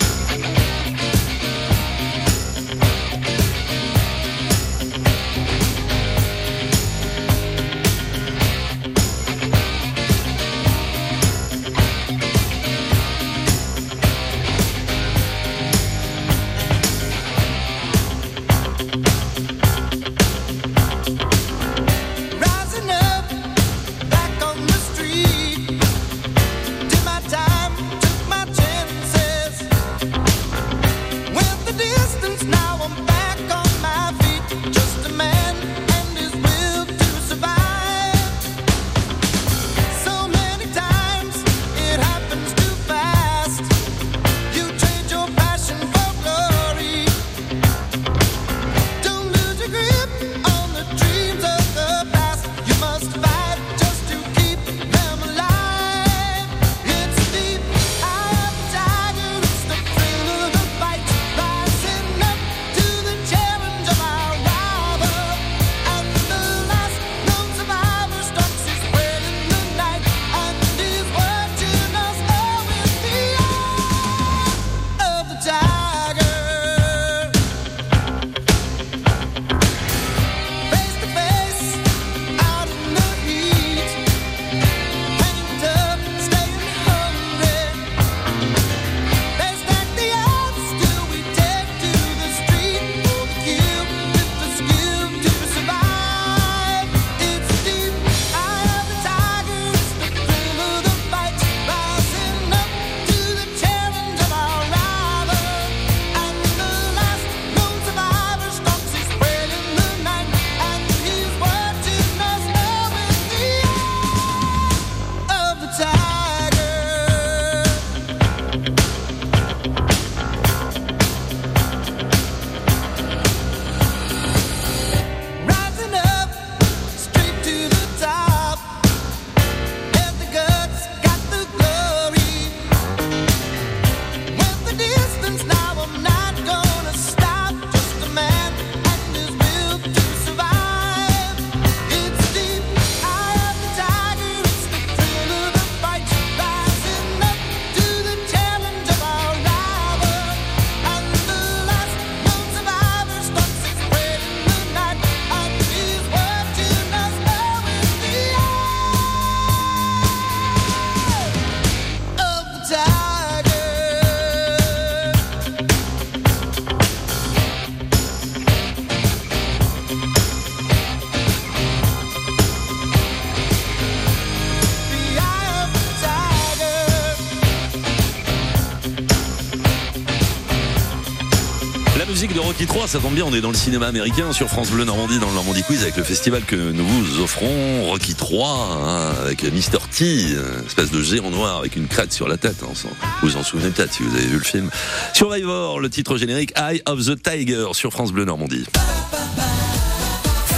Musique 182.86 182.86
de 182.86 182.86
Rocky 182.86 182.86
3, 182.86 182.88
ça 182.88 183.00
tombe 183.00 183.14
bien, 183.16 183.26
on 183.26 183.34
est 183.34 183.42
dans 183.42 183.50
le 183.52 183.56
cinéma 183.58 183.88
américain 183.88 184.32
sur 184.32 184.48
France 184.48 184.70
Bleu 184.70 184.84
Normandie, 184.86 185.20
dans 185.20 185.28
le 185.30 185.34
Normandie 185.34 185.64
Quiz, 185.64 185.82
avec 185.82 185.98
le 185.98 186.04
festival 186.04 186.44
que 186.44 186.56
nous 186.56 186.86
vous 186.86 187.20
offrons, 187.22 187.86
Rocky 187.90 188.14
3, 188.16 188.48
hein, 188.50 189.14
avec 189.22 189.44
Mr. 189.44 189.80
T, 189.92 190.06
euh, 190.36 190.62
espèce 190.66 190.92
de 190.92 191.02
géant 191.02 191.30
noir 191.32 191.58
avec 191.60 191.76
une 191.76 191.88
crête 191.88 192.14
sur 192.14 192.28
la 192.28 192.38
tête. 192.38 192.58
hein, 192.64 192.74
sans- 192.74 192.90
vous 193.22 193.30
vous 193.30 193.38
en 193.38 193.44
souvenez 193.44 193.70
peut-être 193.72 193.94
si 193.94 194.04
vous 194.04 194.16
avez 194.16 194.26
vu 194.26 194.38
le 194.38 194.44
film. 194.44 194.70
Survivor, 195.14 195.80
le 195.80 195.90
titre 195.90 196.18
générique, 196.18 196.54
Eye 196.58 196.82
of 196.86 197.04
the 197.06 197.22
Tiger 197.22 197.68
sur 197.74 197.92
France 197.92 198.12
Bleu 198.12 198.26
Normandie. 198.26 198.66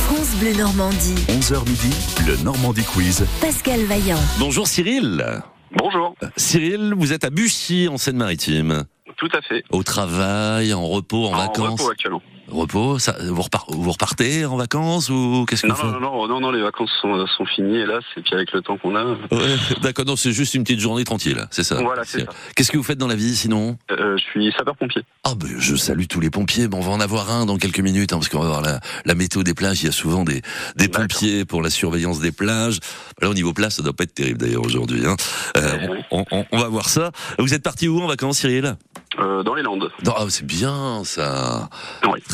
France 0.07 0.29
Bleu 0.39 0.53
Normandie. 0.53 1.15
11h 1.29 1.65
midi, 1.67 1.89
le 2.27 2.35
Normandie 2.43 2.83
Quiz. 2.83 3.25
Pascal 3.41 3.81
Vaillant. 3.85 4.19
Bonjour 4.39 4.67
Cyril. 4.67 5.41
Bonjour. 5.77 6.15
Cyril, 6.37 6.93
vous 6.97 7.13
êtes 7.13 7.23
à 7.25 7.29
Buchy, 7.29 7.87
en 7.89 7.97
Seine-Maritime. 7.97 8.83
Tout 9.17 9.29
à 9.33 9.41
fait. 9.41 9.63
Au 9.71 9.83
travail, 9.83 10.73
en 10.73 10.85
repos, 10.87 11.25
en, 11.25 11.33
En 11.33 11.37
vacances 11.37 11.81
repos 11.81 11.91
actuellement. 11.91 12.21
Repos. 12.49 12.99
Ça, 12.99 13.15
vous, 13.21 13.43
vous 13.69 13.91
repartez 13.91 14.45
en 14.45 14.55
vacances 14.57 15.09
ou 15.09 15.45
qu'est-ce 15.47 15.63
que 15.63 15.67
Non, 15.67 15.73
vous 15.75 15.81
faites? 15.81 15.91
non, 15.91 15.99
non, 15.99 16.27
non, 16.27 16.39
non, 16.39 16.51
les 16.51 16.61
vacances 16.61 16.91
sont, 17.01 17.25
sont 17.27 17.45
finies, 17.45 17.77
hélas, 17.77 18.03
et 18.15 18.21
puis 18.21 18.33
avec 18.33 18.51
le 18.53 18.61
temps 18.61 18.77
qu'on 18.77 18.95
a. 18.95 19.03
Ouais, 19.05 19.55
D'accord, 19.81 20.05
non, 20.05 20.15
c'est 20.15 20.31
juste 20.31 20.53
une 20.53 20.63
petite 20.63 20.79
journée 20.79 21.03
tranquille, 21.03 21.45
c'est 21.51 21.63
ça. 21.63 21.81
Voilà, 21.81 22.03
c'est 22.05 22.21
ça. 22.21 22.27
Qu'est-ce 22.55 22.71
que 22.71 22.77
vous 22.77 22.83
faites 22.83 22.97
dans 22.97 23.07
la 23.07 23.15
vie 23.15 23.35
sinon? 23.35 23.77
Euh, 23.91 24.17
je 24.17 24.23
suis 24.23 24.51
sapeur-pompier. 24.57 25.03
Ah 25.23 25.33
ben 25.35 25.49
je 25.57 25.75
salue 25.75 26.05
tous 26.09 26.19
les 26.19 26.29
pompiers. 26.29 26.67
Bon, 26.67 26.77
on 26.77 26.81
va 26.81 26.91
en 26.91 26.99
avoir 26.99 27.31
un 27.31 27.45
dans 27.45 27.57
quelques 27.57 27.79
minutes 27.79 28.13
hein, 28.13 28.17
parce 28.17 28.29
qu'on 28.29 28.39
va 28.39 28.47
voir 28.47 28.61
la, 28.61 28.79
la 29.05 29.15
météo 29.15 29.43
des 29.43 29.53
plages. 29.53 29.81
Il 29.81 29.85
y 29.85 29.89
a 29.89 29.91
souvent 29.91 30.23
des, 30.23 30.41
des 30.75 30.87
pompiers 30.87 31.43
pour 31.45 31.61
la 31.61 31.69
surveillance 31.69 32.19
des 32.19 32.31
plages. 32.31 32.79
Là 33.21 33.29
au 33.29 33.33
niveau 33.33 33.53
place, 33.53 33.75
ça 33.75 33.83
doit 33.83 33.93
pas 33.93 34.03
être 34.03 34.13
terrible 34.13 34.37
d'ailleurs 34.39 34.63
aujourd'hui. 34.65 35.05
Hein. 35.05 35.15
Euh, 35.57 35.87
on, 36.11 36.23
on- 36.31 36.45
on 36.51 36.57
va 36.59 36.67
voir 36.69 36.87
ça. 36.89 37.11
Vous 37.39 37.53
êtes 37.53 37.63
parti 37.63 37.87
où 37.87 37.99
en 38.01 38.07
vacances, 38.07 38.37
Cyril? 38.39 38.75
Euh, 39.19 39.41
dans 39.43 39.55
les 39.55 39.63
Landes. 39.63 39.89
Ah, 40.05 40.25
c'est 40.29 40.45
bien 40.45 41.01
ça. 41.03 41.69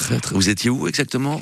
Très, 0.04 0.20
très- 0.20 0.36
Vous 0.36 0.50
étiez 0.50 0.70
où 0.70 0.88
exactement 0.88 1.40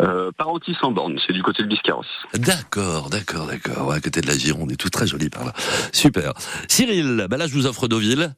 Euh, 0.00 0.30
Parentis 0.38 0.74
en 0.82 0.92
borne, 0.92 1.18
c'est 1.26 1.34
du 1.34 1.42
côté 1.42 1.62
de 1.62 1.68
Biscarrosse. 1.68 2.06
D'accord, 2.34 3.10
d'accord, 3.10 3.46
d'accord. 3.46 3.88
Ouais, 3.88 3.96
à 3.96 4.00
côté 4.00 4.22
de 4.22 4.26
la 4.26 4.36
Gironde, 4.38 4.72
et 4.72 4.76
tout 4.76 4.88
très 4.88 5.06
joli 5.06 5.28
par 5.28 5.44
là. 5.44 5.52
Super. 5.92 6.32
Cyril, 6.68 7.26
bah 7.28 7.36
là 7.36 7.46
je 7.46 7.52
vous 7.52 7.66
offre 7.66 7.86
Deauville. 7.88 8.34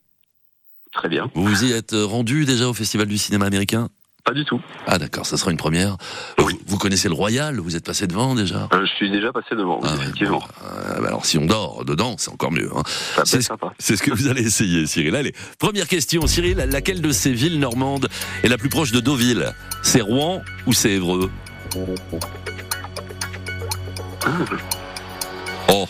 Très 0.92 1.08
bien. 1.08 1.30
Vous 1.34 1.44
vous 1.46 1.64
y 1.64 1.72
êtes 1.72 1.94
rendu 1.94 2.44
déjà 2.44 2.68
au 2.68 2.74
Festival 2.74 3.06
du 3.06 3.16
cinéma 3.18 3.46
américain 3.46 3.88
Pas 4.24 4.34
du 4.34 4.44
tout. 4.44 4.60
Ah 4.86 4.98
d'accord, 4.98 5.26
ça 5.26 5.36
sera 5.36 5.50
une 5.50 5.56
première. 5.56 5.96
Vous, 6.38 6.48
vous 6.68 6.78
connaissez 6.78 7.08
le 7.08 7.14
Royal 7.14 7.58
Vous 7.58 7.74
êtes 7.74 7.84
passé 7.84 8.06
devant 8.06 8.36
déjà? 8.36 8.68
Euh, 8.72 8.86
je 8.86 8.92
suis 8.94 9.10
déjà 9.10 9.32
passé 9.32 9.56
devant, 9.56 9.80
oui, 9.82 9.88
effectivement. 10.00 10.42
Euh, 10.64 11.00
bah 11.00 11.08
alors 11.08 11.26
si 11.26 11.38
on 11.38 11.46
dort 11.46 11.84
dedans, 11.84 12.14
c'est 12.18 12.30
encore 12.30 12.52
mieux. 12.52 12.70
hein. 12.76 12.82
C'est 13.24 13.38
ce- 13.38 13.48
sympa. 13.48 13.72
c'est 13.80 13.96
ce 13.96 14.02
que 14.04 14.12
vous 14.12 14.28
allez 14.28 14.42
essayer, 14.46 14.86
Cyril. 14.86 15.16
Allez, 15.16 15.34
première 15.58 15.88
question, 15.88 16.24
Cyril. 16.28 16.56
Laquelle 16.70 17.00
de 17.00 17.10
ces 17.10 17.32
villes 17.32 17.58
normandes 17.58 18.08
est 18.44 18.48
la 18.48 18.58
plus 18.58 18.68
proche 18.68 18.92
de 18.92 19.00
Deauville? 19.00 19.52
C'est 19.82 20.02
Rouen 20.02 20.40
ou 20.66 20.72
c'est 20.72 20.92
Évreux? 20.92 21.28
Oh. 25.68 25.86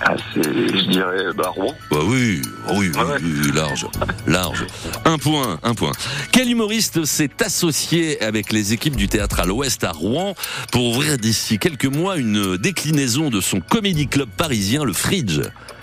Ah, 0.00 0.14
c'est, 0.32 0.42
je 0.42 0.90
dirais, 0.90 1.32
bah, 1.36 1.50
Rouen. 1.54 1.74
Bah 1.90 1.98
oui, 2.02 2.40
oui, 2.74 2.90
oui, 2.94 3.04
oui, 3.22 3.52
large, 3.52 3.86
large. 4.26 4.66
Un 5.04 5.18
point, 5.18 5.58
un 5.62 5.74
point. 5.74 5.92
Quel 6.32 6.50
humoriste 6.50 7.04
s'est 7.04 7.30
associé 7.44 8.22
avec 8.22 8.52
les 8.52 8.72
équipes 8.72 8.96
du 8.96 9.08
théâtre 9.08 9.40
à 9.40 9.44
l'Ouest 9.44 9.84
à 9.84 9.92
Rouen 9.92 10.34
pour 10.72 10.84
ouvrir 10.84 11.18
d'ici 11.18 11.58
quelques 11.58 11.84
mois 11.84 12.16
une 12.16 12.56
déclinaison 12.56 13.30
de 13.30 13.40
son 13.40 13.60
comédie 13.60 14.08
club 14.08 14.28
parisien, 14.36 14.84
le 14.84 14.92
Fridge? 14.92 15.40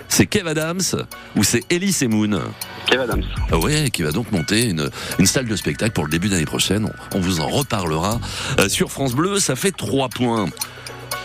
C'est 0.08 0.26
Kev 0.26 0.46
Adams 0.46 0.82
ou 1.36 1.42
c'est 1.42 1.62
Ellie 1.70 1.96
Moon 2.06 2.38
Kev 2.86 3.02
Adams. 3.02 3.22
Ah 3.50 3.58
ouais, 3.58 3.88
qui 3.90 4.02
va 4.02 4.12
donc 4.12 4.30
monter 4.30 4.66
une, 4.68 4.90
une 5.18 5.24
salle 5.26 5.46
de 5.46 5.56
spectacle 5.56 5.92
pour 5.92 6.04
le 6.04 6.10
début 6.10 6.28
d'année 6.28 6.44
prochaine. 6.44 6.90
On, 7.14 7.18
on 7.18 7.20
vous 7.20 7.40
en 7.40 7.48
reparlera. 7.48 8.20
Euh, 8.58 8.68
sur 8.68 8.90
France 8.90 9.14
Bleu, 9.14 9.38
ça 9.38 9.56
fait 9.56 9.72
trois 9.72 10.10
points. 10.10 10.50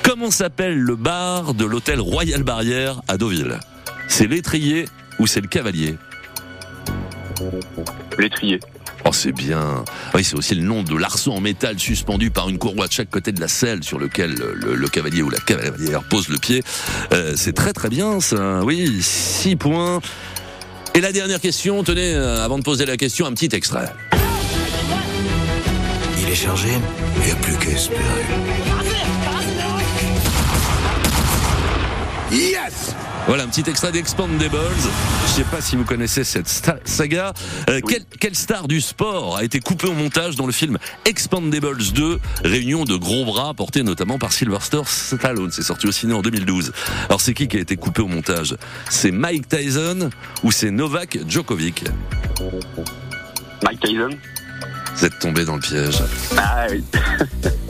Comment 0.03 0.31
s'appelle 0.31 0.77
le 0.77 0.95
bar 0.95 1.53
de 1.53 1.65
l'hôtel 1.65 1.99
Royal 1.99 2.43
Barrière 2.43 3.01
à 3.07 3.17
Deauville? 3.17 3.60
C'est 4.07 4.27
l'étrier 4.27 4.86
ou 5.19 5.27
c'est 5.27 5.41
le 5.41 5.47
cavalier? 5.47 5.97
L'étrier. 8.17 8.60
Oh, 9.05 9.12
c'est 9.13 9.31
bien. 9.31 9.83
Oui, 10.13 10.23
c'est 10.23 10.36
aussi 10.36 10.55
le 10.55 10.63
nom 10.63 10.83
de 10.83 10.97
l'arceau 10.97 11.31
en 11.31 11.39
métal 11.39 11.77
suspendu 11.79 12.31
par 12.31 12.49
une 12.49 12.57
courroie 12.57 12.88
de 12.88 12.91
chaque 12.91 13.10
côté 13.10 13.31
de 13.31 13.39
la 13.39 13.47
selle 13.47 13.83
sur 13.83 13.99
lequel 13.99 14.33
le, 14.33 14.75
le 14.75 14.88
cavalier 14.88 15.21
ou 15.21 15.29
la 15.29 15.39
cavalière 15.39 16.03
pose 16.03 16.29
le 16.29 16.38
pied. 16.38 16.63
Euh, 17.13 17.33
c'est 17.36 17.53
très 17.53 17.73
très 17.73 17.89
bien 17.89 18.19
ça. 18.19 18.62
Oui, 18.63 19.01
six 19.01 19.55
points. 19.55 20.01
Et 20.95 20.99
la 20.99 21.12
dernière 21.12 21.39
question, 21.39 21.83
tenez, 21.83 22.15
euh, 22.15 22.43
avant 22.43 22.57
de 22.57 22.63
poser 22.63 22.86
la 22.86 22.97
question, 22.97 23.27
un 23.27 23.33
petit 23.33 23.55
extrait. 23.55 23.93
Il 26.19 26.29
est 26.29 26.36
chargé, 26.36 26.69
il 27.17 27.25
n'y 27.25 27.31
a 27.31 27.36
plus 27.36 27.55
qu'à 27.57 27.69
espérer. 27.69 28.01
Voilà 33.27 33.43
un 33.43 33.47
petit 33.47 33.69
extrait 33.69 33.91
d'Expandables. 33.91 34.57
Je 35.27 35.31
sais 35.31 35.43
pas 35.43 35.59
si 35.59 35.75
vous 35.75 35.83
connaissez 35.83 36.23
cette 36.23 36.47
saga. 36.85 37.33
Euh, 37.69 37.81
quel, 37.87 38.03
quelle 38.19 38.35
star 38.35 38.67
du 38.67 38.79
sport 38.79 39.37
a 39.37 39.43
été 39.43 39.59
coupé 39.59 39.87
au 39.87 39.93
montage 39.93 40.37
dans 40.37 40.45
le 40.45 40.53
film 40.53 40.77
Expandables 41.05 41.91
2, 41.93 42.19
réunion 42.45 42.85
de 42.85 42.95
gros 42.95 43.25
bras 43.25 43.53
portés 43.53 43.83
notamment 43.83 44.17
par 44.17 44.31
Sylvester 44.31 44.81
Stallone. 44.85 45.51
C'est 45.51 45.63
sorti 45.63 45.87
au 45.87 45.91
ciné 45.91 46.13
en 46.13 46.21
2012. 46.21 46.71
Alors 47.09 47.19
c'est 47.19 47.33
qui 47.33 47.47
qui 47.47 47.57
a 47.57 47.59
été 47.59 47.75
coupé 47.75 48.01
au 48.01 48.07
montage? 48.07 48.55
C'est 48.89 49.11
Mike 49.11 49.49
Tyson 49.49 50.09
ou 50.43 50.51
c'est 50.51 50.71
Novak 50.71 51.19
Djokovic? 51.27 51.83
Mike 53.63 53.79
Tyson. 53.81 54.09
Vous 54.97 55.05
êtes 55.05 55.19
tombé 55.19 55.45
dans 55.45 55.55
le 55.55 55.62
piège. 55.62 56.01
Ah 56.38 56.65
oui. 56.71 56.83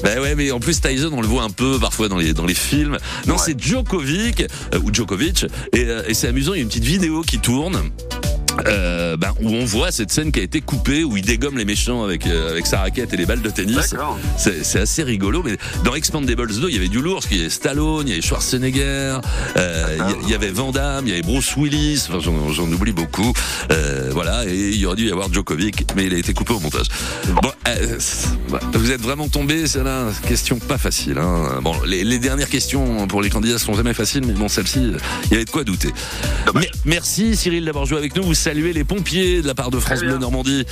Ben 0.04 0.20
ouais, 0.20 0.36
mais 0.36 0.52
en 0.52 0.60
plus 0.60 0.80
Tyson, 0.80 1.10
on 1.12 1.22
le 1.22 1.28
voit 1.28 1.42
un 1.42 1.50
peu 1.50 1.80
parfois 1.80 2.08
dans 2.08 2.18
les 2.18 2.32
dans 2.32 2.46
les 2.46 2.54
films. 2.54 2.98
Non, 3.26 3.38
c'est 3.38 3.60
Djokovic 3.60 4.42
euh, 4.74 4.80
ou 4.84 4.94
Djokovic, 4.94 5.46
et, 5.74 5.86
euh, 5.86 6.04
et 6.08 6.14
c'est 6.14 6.28
amusant. 6.28 6.54
Il 6.54 6.58
y 6.58 6.60
a 6.60 6.62
une 6.62 6.70
petite 6.70 6.84
vidéo 6.84 7.24
qui 7.24 7.40
tourne. 7.40 7.90
Euh, 8.66 9.18
ben, 9.18 9.34
où 9.42 9.50
on 9.50 9.66
voit 9.66 9.92
cette 9.92 10.12
scène 10.12 10.32
qui 10.32 10.40
a 10.40 10.44
été 10.44 10.62
coupée 10.62 11.04
où 11.04 11.18
il 11.18 11.24
dégomme 11.26 11.58
les 11.58 11.66
méchants 11.66 12.04
avec 12.04 12.26
euh, 12.28 12.52
avec 12.52 12.66
sa 12.66 12.80
raquette 12.80 13.14
et 13.14 13.18
les 13.18 13.26
balles 13.26 13.42
de 13.42 13.50
tennis. 13.50 13.96
C'est 14.38 14.80
assez 14.80 15.04
rigolo. 15.04 15.44
Mais 15.44 15.58
dans 15.84 15.96
Expandables 15.96 16.54
2, 16.54 16.68
il 16.70 16.74
y 16.74 16.78
avait 16.78 16.88
du 16.88 17.02
lourd. 17.02 17.16
parce 17.16 17.28
qu'il 17.28 17.38
y 17.38 17.42
avait 17.42 17.50
Stallone, 17.50 18.08
il 18.08 18.10
y 18.10 18.14
avait 18.14 18.22
Schwarzenegger, 18.22 19.18
euh, 19.58 19.98
il 20.22 20.28
y- 20.28 20.32
y 20.32 20.36
avait 20.36 20.50
Van 20.50 20.72
Damme, 20.72 21.06
il 21.06 21.10
y 21.10 21.14
avait 21.14 21.22
Bruce 21.22 21.56
Willis. 21.56 22.06
Enfin, 22.10 22.20
j'en 22.20 22.72
oublie 22.72 22.92
beaucoup. 22.94 23.34
Euh, 23.72 24.10
voilà. 24.12 24.46
Et 24.46 24.70
il 24.70 24.78
y 24.78 24.86
aurait 24.86 24.96
dû 24.96 25.08
y 25.08 25.12
avoir 25.12 25.32
Djokovic, 25.32 25.86
mais 25.96 26.06
il 26.06 26.14
a 26.14 26.18
été 26.18 26.34
coupé 26.34 26.54
au 26.54 26.60
montage. 26.60 26.88
Bon, 27.42 27.52
euh, 27.68 27.98
vous 28.74 28.92
êtes 28.92 29.02
vraiment 29.02 29.28
tombé. 29.28 29.68
C'est 29.68 29.84
là 29.84 30.06
question 30.28 30.60
pas 30.60 30.78
facile. 30.78 31.18
Hein. 31.18 31.60
Bon, 31.62 31.74
les, 31.86 32.04
les 32.04 32.20
dernières 32.20 32.50
questions 32.50 33.08
pour 33.08 33.22
les 33.22 33.30
candidats 33.30 33.58
sont 33.60 33.74
jamais 33.74 33.94
faciles, 33.94 34.24
mais 34.26 34.34
bon, 34.34 34.48
celle-ci, 34.48 34.80
euh, 34.80 34.98
il 35.26 35.32
y 35.32 35.36
avait 35.36 35.46
de 35.46 35.50
quoi 35.50 35.64
douter. 35.64 35.90
Mais- 36.56 36.70
merci 36.86 37.36
Cyril 37.36 37.66
d'avoir 37.66 37.86
joué 37.86 37.98
avec 37.98 38.16
nous. 38.16 38.24
Vous 38.24 38.34
saluez 38.48 38.72
les 38.72 38.86
pompiers 38.86 39.42
de 39.42 39.48
la 39.48 39.54
part 39.54 39.70
de 39.72 39.78
France 39.78 40.00
Bleu 40.00 40.18
Normandie. 40.18 40.66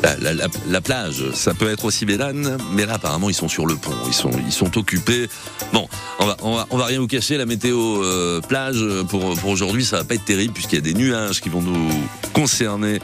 la, 0.08 0.16
la, 0.16 0.34
la- 0.34 0.48
la 0.68 0.80
plage, 0.80 1.24
ça 1.34 1.54
peut 1.54 1.68
être 1.70 1.84
aussi 1.84 2.06
Bédane, 2.06 2.58
mais 2.72 2.86
là 2.86 2.94
apparemment 2.94 3.28
ils 3.28 3.34
sont 3.34 3.48
sur 3.48 3.66
le 3.66 3.76
pont, 3.76 3.92
ils 4.06 4.52
sont, 4.52 4.78
occupés. 4.78 5.28
Bon, 5.72 5.88
on 6.18 6.26
va, 6.26 6.36
on 6.42 6.56
va, 6.56 6.66
on 6.70 6.76
va 6.76 6.86
rien 6.86 7.00
vous 7.00 7.06
cacher, 7.06 7.36
la 7.36 7.46
météo 7.46 8.02
euh, 8.02 8.40
plage 8.40 8.84
pour, 9.08 9.34
pour 9.34 9.50
aujourd'hui, 9.50 9.84
ça 9.84 9.98
va 9.98 10.04
pas 10.04 10.14
être 10.14 10.24
terrible 10.24 10.52
puisqu'il 10.54 10.76
y 10.76 10.78
a 10.78 10.82
des 10.82 10.94
nuages 10.94 11.40
qui 11.40 11.48
vont 11.48 11.62
nous 11.62 11.90
concerner 12.32 13.00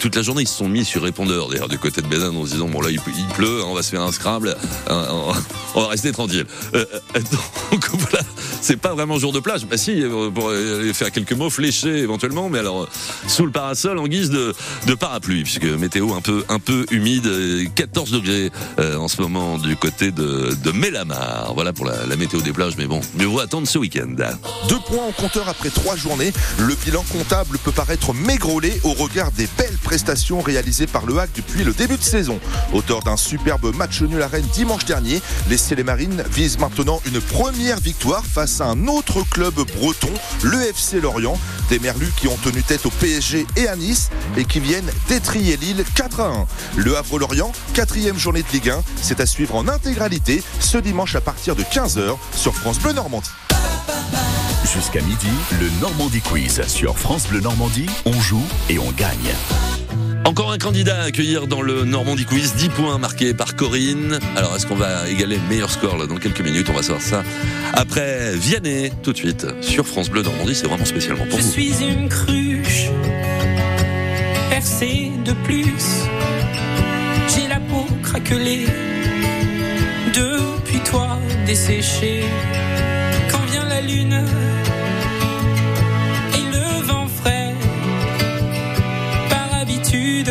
toute 0.00 0.16
la 0.16 0.22
journée. 0.22 0.42
Ils 0.42 0.48
se 0.48 0.56
sont 0.58 0.68
mis 0.68 0.84
sur 0.84 1.02
répondeur 1.02 1.48
d'ailleurs 1.48 1.68
du 1.68 1.78
côté 1.78 2.00
de 2.00 2.06
Bédane 2.06 2.36
en 2.36 2.46
se 2.46 2.52
disant 2.52 2.68
bon 2.68 2.80
là 2.80 2.90
il, 2.90 3.00
pleut, 3.34 3.60
hein, 3.62 3.66
on 3.66 3.74
va 3.74 3.82
se 3.82 3.90
faire 3.90 4.02
un 4.02 4.12
scrabble, 4.12 4.56
hein, 4.88 5.06
on, 5.74 5.80
va 5.80 5.88
rester 5.88 6.12
tranquille. 6.12 6.46
Euh, 6.74 6.84
euh, 7.16 7.20
donc 7.72 7.90
voilà, 7.90 8.24
c'est 8.60 8.76
pas 8.78 8.94
vraiment 8.94 9.18
jour 9.18 9.32
de 9.32 9.40
plage. 9.40 9.66
Bah 9.66 9.76
si, 9.76 10.02
pour 10.34 10.52
faire 10.94 11.12
quelques 11.12 11.32
mots 11.32 11.50
fléchés 11.50 11.98
éventuellement, 11.98 12.48
mais 12.48 12.58
alors 12.58 12.88
sous 13.26 13.44
le 13.44 13.52
parasol 13.52 13.98
en 13.98 14.06
guise 14.06 14.30
de, 14.30 14.54
de 14.86 14.94
parapluie, 14.94 15.42
puisque 15.42 15.64
météo 15.64 16.14
un 16.14 16.20
peu 16.20 16.44
un 16.48 16.58
peu 16.58 16.86
humide, 16.90 17.26
euh, 17.26 17.64
14 17.74 18.10
degrés 18.10 18.50
euh, 18.78 18.96
en 18.96 19.08
ce 19.08 19.20
moment 19.20 19.58
du 19.58 19.76
côté 19.76 20.10
de, 20.10 20.56
Mélamar. 20.72 21.52
Voilà 21.54 21.72
pour 21.72 21.86
la, 21.86 22.16
météo 22.16 22.40
des 22.40 22.52
plages, 22.52 22.74
mais 22.76 22.86
bon, 22.86 23.00
mieux 23.18 23.26
vaut 23.26 23.40
attendre 23.40 23.66
ce 23.66 23.78
week-end. 23.78 24.14
Deux 24.68 24.78
points 24.86 25.06
en 25.06 25.12
compteur 25.12 25.48
après 25.48 25.70
trois 25.70 25.96
journées. 25.96 26.32
Le 26.58 26.74
bilan 26.84 27.04
comptable 27.12 27.58
peut 27.58 27.72
paraître 27.72 28.12
maigrolé 28.12 28.80
au 28.84 28.92
regard 28.92 29.32
des 29.32 29.48
belles 29.56 29.78
prestations 29.82 30.40
réalisées 30.40 30.86
par 30.86 31.06
le 31.06 31.18
HAC 31.18 31.30
depuis 31.36 31.64
le 31.64 31.72
début 31.72 31.96
de 31.96 32.02
saison. 32.02 32.38
Auteur 32.72 33.02
d'un 33.02 33.16
superbe 33.16 33.74
match 33.74 34.02
nul 34.02 34.22
à 34.22 34.28
Rennes 34.28 34.46
dimanche 34.52 34.84
dernier, 34.84 35.20
les 35.48 35.82
Marines 35.82 36.24
visent 36.30 36.58
maintenant 36.58 37.00
une 37.06 37.20
première 37.20 37.78
victoire 37.80 38.24
face 38.24 38.60
à 38.60 38.66
un 38.66 38.86
autre 38.88 39.22
club 39.30 39.54
breton, 39.76 40.10
le 40.42 40.60
FC 40.62 41.00
Lorient. 41.00 41.38
Des 41.70 41.78
Merlus 41.78 42.12
qui 42.16 42.28
ont 42.28 42.36
tenu 42.36 42.62
tête 42.62 42.86
au 42.86 42.90
PSG 42.90 43.46
et 43.56 43.68
à 43.68 43.76
Nice 43.76 44.10
et 44.36 44.44
qui 44.44 44.60
viennent 44.60 44.90
d'étrier 45.08 45.56
Lille 45.56 45.84
4 45.94 46.20
à 46.20 46.26
1. 46.28 46.37
Le 46.76 46.96
Havre-Lorient, 46.96 47.52
quatrième 47.74 48.18
journée 48.18 48.42
de 48.42 48.48
Ligue 48.52 48.70
1, 48.70 48.82
c'est 49.00 49.20
à 49.20 49.26
suivre 49.26 49.54
en 49.54 49.68
intégralité 49.68 50.42
ce 50.60 50.78
dimanche 50.78 51.14
à 51.14 51.20
partir 51.20 51.56
de 51.56 51.62
15h 51.62 52.16
sur 52.34 52.54
France 52.54 52.78
Bleu 52.78 52.92
Normandie. 52.92 53.30
Jusqu'à 54.72 55.00
midi, 55.00 55.28
le 55.60 55.68
Normandie 55.80 56.20
Quiz 56.20 56.60
sur 56.66 56.98
France 56.98 57.26
Bleu 57.28 57.40
Normandie. 57.40 57.86
On 58.04 58.20
joue 58.20 58.44
et 58.68 58.78
on 58.78 58.90
gagne. 58.92 59.34
Encore 60.24 60.52
un 60.52 60.58
candidat 60.58 61.00
à 61.00 61.04
accueillir 61.04 61.46
dans 61.46 61.62
le 61.62 61.84
Normandie 61.84 62.26
Quiz, 62.26 62.52
10 62.54 62.68
points 62.68 62.98
marqués 62.98 63.32
par 63.32 63.56
Corinne. 63.56 64.18
Alors 64.36 64.54
est-ce 64.56 64.66
qu'on 64.66 64.76
va 64.76 65.08
égaler 65.08 65.36
le 65.36 65.48
meilleur 65.48 65.70
score 65.70 65.96
là 65.96 66.06
dans 66.06 66.16
quelques 66.16 66.42
minutes? 66.42 66.68
On 66.68 66.74
va 66.74 66.82
savoir 66.82 67.00
ça 67.00 67.22
après 67.72 68.32
Vianney, 68.36 68.92
tout 69.02 69.12
de 69.12 69.16
suite, 69.16 69.46
sur 69.62 69.86
France 69.86 70.10
Bleu 70.10 70.22
Normandie, 70.22 70.54
c'est 70.54 70.66
vraiment 70.66 70.84
spécialement 70.84 71.24
pour 71.26 71.38
Je 71.38 71.44
vous. 71.44 71.50
suis 71.50 71.72
une 71.82 72.08
cruche 72.10 72.90
percée 74.50 75.12
de 75.24 75.32
plus. 75.32 76.08
Depuis 80.14 80.80
toi 80.80 81.18
desséchée. 81.46 82.24
Quand 83.30 83.44
vient 83.50 83.64
la 83.64 83.80
lune 83.80 84.24
et 86.34 86.44
le 86.52 86.82
vent 86.86 87.06
frais, 87.06 87.54
par 89.28 89.60
habitude, 89.60 90.30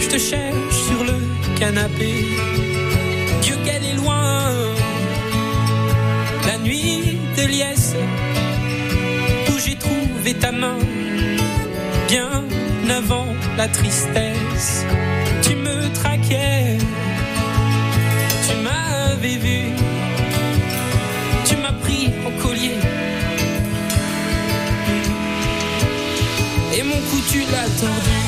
je 0.00 0.08
te 0.08 0.18
cherche 0.18 0.76
sur 0.86 1.04
le 1.04 1.14
canapé. 1.58 2.24
Dieu 3.42 3.56
qu'elle 3.64 3.84
est 3.84 3.94
loin, 3.94 4.54
la 6.46 6.58
nuit 6.58 7.18
de 7.36 7.46
liesse 7.46 7.94
où 9.48 9.58
j'ai 9.58 9.76
trouvé 9.76 10.34
ta 10.34 10.52
main 10.52 10.78
bien 12.08 12.44
avant 12.88 13.26
la 13.56 13.68
tristesse. 13.68 14.84
Tu 15.42 15.56
me 15.56 15.92
tu 18.46 18.54
m'avais 18.64 19.36
vu, 19.36 19.72
tu 21.44 21.56
m'as 21.56 21.72
pris 21.72 22.10
au 22.26 22.30
collier. 22.42 22.78
Et 26.76 26.82
mon 26.82 26.96
cou 26.96 27.18
tu 27.30 27.40
l'as 27.40 27.68
tordu. 27.80 28.21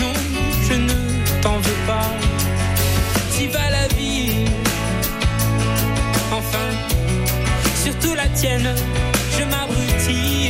Non, 0.00 0.12
je 0.68 0.74
ne 0.74 1.42
t'en 1.42 1.56
veux 1.58 1.80
pas. 1.86 2.10
Si 3.30 3.46
va 3.46 3.70
la 3.70 3.86
vie, 3.96 4.44
enfin, 6.32 6.68
surtout 7.84 8.14
la 8.14 8.28
tienne, 8.28 8.74
je 9.38 9.44
m'abrutis 9.44 10.47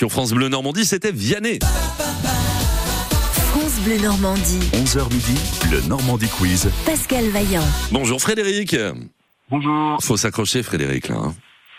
sur 0.00 0.10
France 0.10 0.32
Bleu 0.32 0.48
Normandie, 0.48 0.86
c'était 0.86 1.12
Vianney. 1.12 1.58
France 3.50 3.78
Bleu 3.84 3.98
Normandie. 3.98 4.60
11h 4.72 5.12
midi, 5.12 5.38
le 5.70 5.82
Normandie 5.88 6.30
Quiz. 6.30 6.70
Pascal 6.86 7.28
Vaillant. 7.28 7.66
Bonjour 7.92 8.18
Frédéric. 8.18 8.74
Bonjour. 9.50 10.02
Faut 10.02 10.16
s'accrocher 10.16 10.62
Frédéric 10.62 11.08
là. 11.08 11.16
hein. 11.16 11.34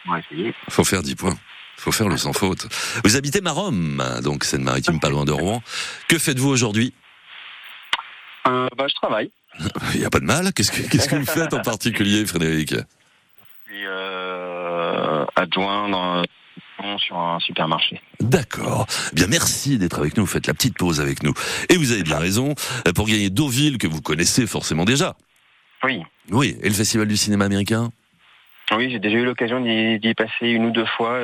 On 0.08 0.12
va 0.12 0.20
essayer. 0.20 0.54
Faut 0.70 0.84
faire 0.84 1.02
10 1.02 1.16
points. 1.16 1.36
Faut 1.78 1.92
faire 1.92 2.10
le 2.10 2.18
sans 2.18 2.32
faute. 2.32 2.68
Vous 3.04 3.16
habitez 3.16 3.42
Marom, 3.42 4.04
donc 4.24 4.44
Seine-Maritime, 4.44 5.00
pas 5.00 5.10
loin 5.10 5.26
de 5.26 5.32
Rouen. 5.32 5.64
Que 6.08 6.20
faites-vous 6.20 6.50
aujourd'hui? 6.50 6.94
Euh, 8.48 8.68
bah, 8.78 8.86
je 8.88 8.94
travaille. 8.94 9.32
Il 9.96 10.00
n'y 10.00 10.06
a 10.06 10.12
pas 10.12 10.20
de 10.20 10.26
mal. 10.26 10.54
Qu'est-ce 10.54 10.72
que, 10.72 10.88
qu'est-ce 10.88 11.10
que 11.10 11.16
vous 11.16 11.26
faites 11.26 11.56
en 11.56 11.62
particulier, 11.64 12.24
Frédéric? 12.28 12.76
Je 12.76 13.74
suis 13.74 13.84
euh, 13.88 15.26
adjoint 15.36 15.90
dans, 15.90 16.24
sur 16.98 17.16
un 17.18 17.40
supermarché. 17.40 18.02
D'accord. 18.20 18.88
Eh 19.12 19.16
Bien, 19.16 19.28
merci 19.28 19.78
d'être 19.78 20.00
avec 20.00 20.18
nous. 20.18 20.24
Vous 20.26 20.32
faites 20.32 20.48
la 20.48 20.54
petite 20.54 20.78
pause 20.78 21.00
avec 21.00 21.22
nous. 21.24 21.34
Et 21.70 21.78
vous 21.78 21.92
avez 21.92 22.04
bien 22.04 22.18
raison. 22.18 22.56
euh, 22.88 22.94
Pour 22.94 23.08
gagner 23.08 23.30
Deauville, 23.30 23.78
que 23.78 23.88
vous 23.88 24.02
connaissez 24.02 24.48
forcément 24.48 24.84
déjà. 24.86 25.16
Oui. 25.84 26.02
Oui. 26.32 26.58
Et 26.62 26.68
le 26.70 26.74
Festival 26.74 27.08
du 27.08 27.18
cinéma 27.18 27.46
américain? 27.46 27.92
Oui, 28.76 28.90
j'ai 28.90 29.00
déjà 29.00 29.18
eu 29.18 29.26
l'occasion 29.26 29.60
d'y 29.62 30.00
d'y 30.00 30.14
passer 30.14 30.48
une 30.48 30.66
ou 30.66 30.72
deux 30.72 30.86
fois. 30.98 31.18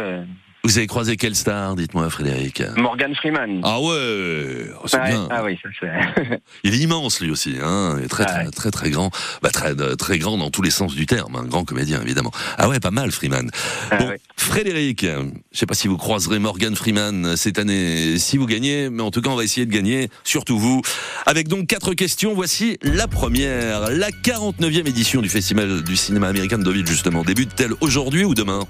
Euh. 0.68 0.72
Vous 0.72 0.78
avez 0.78 0.88
croisé 0.88 1.18
quelle 1.18 1.36
star 1.36 1.76
Dites-moi, 1.76 2.10
Frédéric. 2.10 2.62
Morgan 2.76 3.14
Freeman. 3.16 3.62
Ah 3.64 3.80
ouais, 3.80 4.70
oh, 4.82 4.86
c'est 4.88 4.98
Ah, 4.98 5.08
bien. 5.08 5.28
ah 5.32 5.44
oui, 5.44 5.58
ça 5.62 5.70
c'est. 5.80 6.42
Il 6.64 6.74
est 6.74 6.78
immense 6.80 7.22
lui 7.22 7.32
aussi, 7.32 7.56
hein. 7.62 7.96
Il 8.00 8.06
est 8.06 8.08
très 8.10 8.26
très 8.26 8.50
très 8.52 8.72
très 8.72 8.90
grand, 8.90 9.10
bah 9.42 9.50
très 9.50 9.80
euh, 9.80 9.96
très 9.96 10.18
grand 10.20 10.38
dans 10.38 10.50
tous 10.50 10.62
les 10.62 10.70
sens 10.70 10.94
du 10.94 11.06
terme, 11.06 11.36
un 11.36 11.44
grand 11.46 11.64
comédien 11.64 12.02
évidemment. 12.02 12.32
Ah 12.58 12.68
ouais, 12.70 12.80
pas 12.80 12.92
mal 12.92 13.12
Freeman. 13.12 13.50
bon, 13.98 14.12
Frédéric, 14.36 15.04
euh, 15.04 15.24
je 15.52 15.60
sais 15.60 15.66
pas 15.66 15.74
si 15.74 15.88
vous 15.88 15.98
croiserez 15.98 16.40
Morgan 16.40 16.76
Freeman 16.76 17.36
cette 17.38 17.60
année, 17.60 18.18
si 18.20 18.38
vous 18.38 18.46
gagnez, 18.46 18.90
mais 18.90 19.04
en 19.04 19.12
tout 19.12 19.22
cas 19.22 19.30
on 19.30 19.36
va 19.36 19.44
essayer 19.44 19.66
de 19.66 19.72
gagner, 19.74 20.10
surtout 20.24 20.60
vous. 20.60 20.82
Avec 21.26 21.48
donc 21.48 21.68
quatre 21.68 21.94
questions, 21.94 22.34
voici 22.34 22.78
la 22.82 23.08
première. 23.08 23.90
La 23.92 24.10
49e 24.10 24.88
édition 24.88 25.22
du 25.22 25.30
Festival 25.30 25.84
du 25.84 25.96
cinéma 25.96 26.28
américain 26.28 26.58
de 26.58 26.64
Deauville 26.64 26.88
justement 26.88 27.24
débute-t-elle 27.24 27.74
aujourd'hui 27.82 28.24
ou 28.26 28.34
demain? 28.34 28.62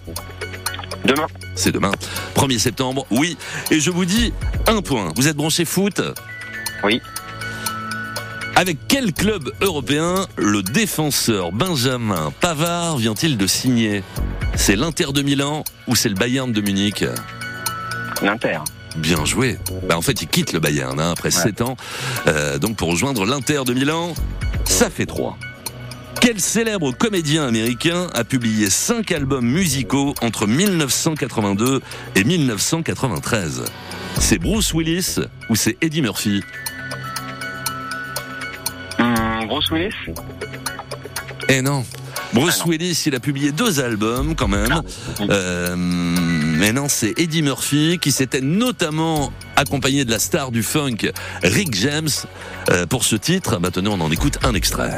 Demain. 1.08 1.28
C'est 1.56 1.72
demain. 1.72 1.92
1er 2.36 2.60
septembre, 2.60 3.08
oui. 3.12 3.38
Et 3.72 3.80
je 3.80 3.90
vous 3.90 4.04
dis 4.04 4.34
un 4.68 4.82
point. 4.82 5.14
Vous 5.16 5.30
êtes 5.30 5.38
branché 5.38 5.64
foot 5.64 6.02
Oui. 6.84 7.02
Avec 8.58 8.78
quel 8.90 9.14
club 9.14 9.50
européen 9.62 10.26
le 10.36 10.62
défenseur 10.62 11.54
Benjamin 11.54 12.34
Pavard 12.42 12.98
vient-il 12.98 13.38
de 13.38 13.48
signer? 13.48 14.04
C'est 14.56 14.76
l'Inter 14.76 15.14
de 15.14 15.22
Milan 15.22 15.64
ou 15.88 15.96
c'est 15.96 16.10
le 16.10 16.16
Bayern 16.16 16.52
de 16.52 16.60
Munich? 16.60 17.06
L'Inter. 18.22 18.60
Bien 18.98 19.24
joué. 19.24 19.60
Bah, 19.88 19.98
en 19.98 20.02
fait, 20.02 20.22
il 20.22 20.28
quitte 20.28 20.52
le 20.52 20.60
Bayern 20.60 21.00
hein, 21.00 21.12
après 21.12 21.32
7 21.32 21.62
ans. 21.62 21.78
Euh, 22.28 22.58
donc 22.58 22.76
pour 22.76 22.90
rejoindre 22.90 23.26
l'Inter 23.26 23.62
de 23.66 23.74
Milan, 23.74 24.14
ça 24.66 24.90
fait 24.90 25.06
3. 25.06 25.38
Quel 26.20 26.40
célèbre 26.40 26.92
comédien 26.92 27.48
américain 27.48 28.08
a 28.14 28.24
publié 28.24 28.70
5 28.70 29.12
albums 29.12 29.46
musicaux 29.46 30.14
entre 30.22 30.48
1982 30.48 31.82
et 32.16 32.24
1993 32.24 33.64
C'est 34.20 34.40
Bruce 34.40 34.74
Willis 34.74 35.18
ou 35.50 35.56
c'est 35.56 35.78
Eddie 35.82 36.02
Murphy? 36.02 36.42
Hum, 39.00 39.48
Bruce 39.48 39.72
Willis? 39.72 39.94
Eh 41.50 41.62
non. 41.62 41.86
Bruce 42.34 42.66
Willis, 42.66 43.04
il 43.06 43.16
a 43.16 43.20
publié 43.20 43.52
deux 43.52 43.80
albums 43.80 44.36
quand 44.36 44.50
même. 44.50 44.82
Euh, 45.22 45.76
mais 45.78 46.74
non, 46.74 46.88
c'est 46.90 47.18
Eddie 47.18 47.42
Murphy 47.42 48.00
qui 48.02 48.12
s'était 48.12 48.42
notamment 48.42 49.32
accompagné 49.56 50.04
de 50.06 50.12
la 50.12 50.20
star 50.20 50.52
du 50.52 50.62
funk 50.62 51.12
Rick 51.44 51.74
James 51.76 52.10
euh, 52.70 52.86
pour 52.86 53.06
ce 53.06 53.16
titre. 53.16 53.60
Maintenant, 53.60 53.94
on 53.98 54.02
en 54.02 54.12
écoute 54.12 54.40
un 54.44 54.54
extrait. 54.54 54.96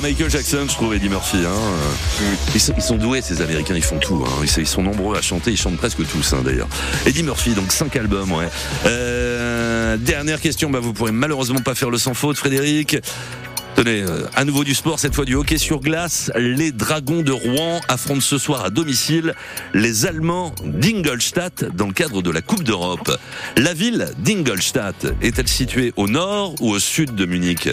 Michael 0.00 0.30
Jackson, 0.30 0.66
je 0.68 0.74
trouve, 0.74 0.94
Eddie 0.94 1.08
Murphy. 1.08 1.38
Hein. 1.38 2.30
Ils, 2.54 2.60
sont, 2.60 2.72
ils 2.76 2.82
sont 2.82 2.96
doués, 2.96 3.20
ces 3.20 3.42
Américains, 3.42 3.74
ils 3.74 3.82
font 3.82 3.98
tout. 3.98 4.24
Hein. 4.26 4.44
Ils, 4.56 4.66
sont- 4.66 4.82
nombreux 4.82 5.16
à 5.16 5.22
chanter, 5.22 5.50
ils 5.50 5.56
chantent 5.56 5.76
presque 5.76 6.06
tous, 6.06 6.32
hein, 6.32 6.42
d'ailleurs. 6.44 6.68
Eddie 7.06 7.22
Murphy, 7.22 7.50
donc 7.54 7.72
cinq 7.72 7.96
albums, 7.96 8.30
ouais. 8.32 8.48
Euh, 8.86 9.96
dernière 9.96 10.40
question, 10.40 10.70
bah, 10.70 10.78
vous 10.80 10.92
pourrez 10.92 11.12
malheureusement 11.12 11.60
pas 11.60 11.74
faire 11.74 11.90
le 11.90 11.98
sans 11.98 12.14
faute, 12.14 12.36
Frédéric. 12.36 12.96
Tenez, 13.74 14.02
euh, 14.02 14.22
à 14.34 14.44
nouveau 14.44 14.64
du 14.64 14.74
sport, 14.74 14.98
cette 14.98 15.14
fois 15.14 15.24
du 15.24 15.34
hockey 15.34 15.58
sur 15.58 15.80
glace. 15.80 16.32
Les 16.36 16.72
Dragons 16.72 17.22
de 17.22 17.32
Rouen 17.32 17.80
affrontent 17.88 18.20
ce 18.20 18.36
soir 18.38 18.64
à 18.64 18.70
domicile 18.70 19.34
les 19.72 20.06
Allemands 20.06 20.52
d'Ingolstadt 20.64 21.64
dans 21.76 21.86
le 21.86 21.92
cadre 21.92 22.22
de 22.22 22.30
la 22.30 22.40
Coupe 22.42 22.64
d'Europe. 22.64 23.16
La 23.56 23.74
ville 23.74 24.08
d'Ingolstadt 24.18 25.06
est-elle 25.22 25.48
située 25.48 25.92
au 25.96 26.08
nord 26.08 26.54
ou 26.60 26.70
au 26.70 26.78
sud 26.78 27.14
de 27.14 27.24
Munich? 27.24 27.68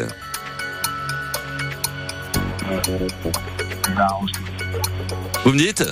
Vous 5.44 5.52
me 5.52 5.58
dites 5.58 5.84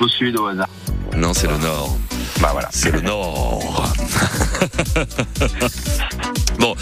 Au 0.00 0.08
sud, 0.08 0.36
au 0.36 0.46
hasard. 0.46 0.68
Non, 1.16 1.34
c'est 1.34 1.48
le 1.48 1.58
nord. 1.58 1.96
Bah 2.40 2.50
voilà. 2.52 2.68
C'est 2.70 2.90
le 2.90 3.00
nord. 3.00 3.92
bon, 6.58 6.74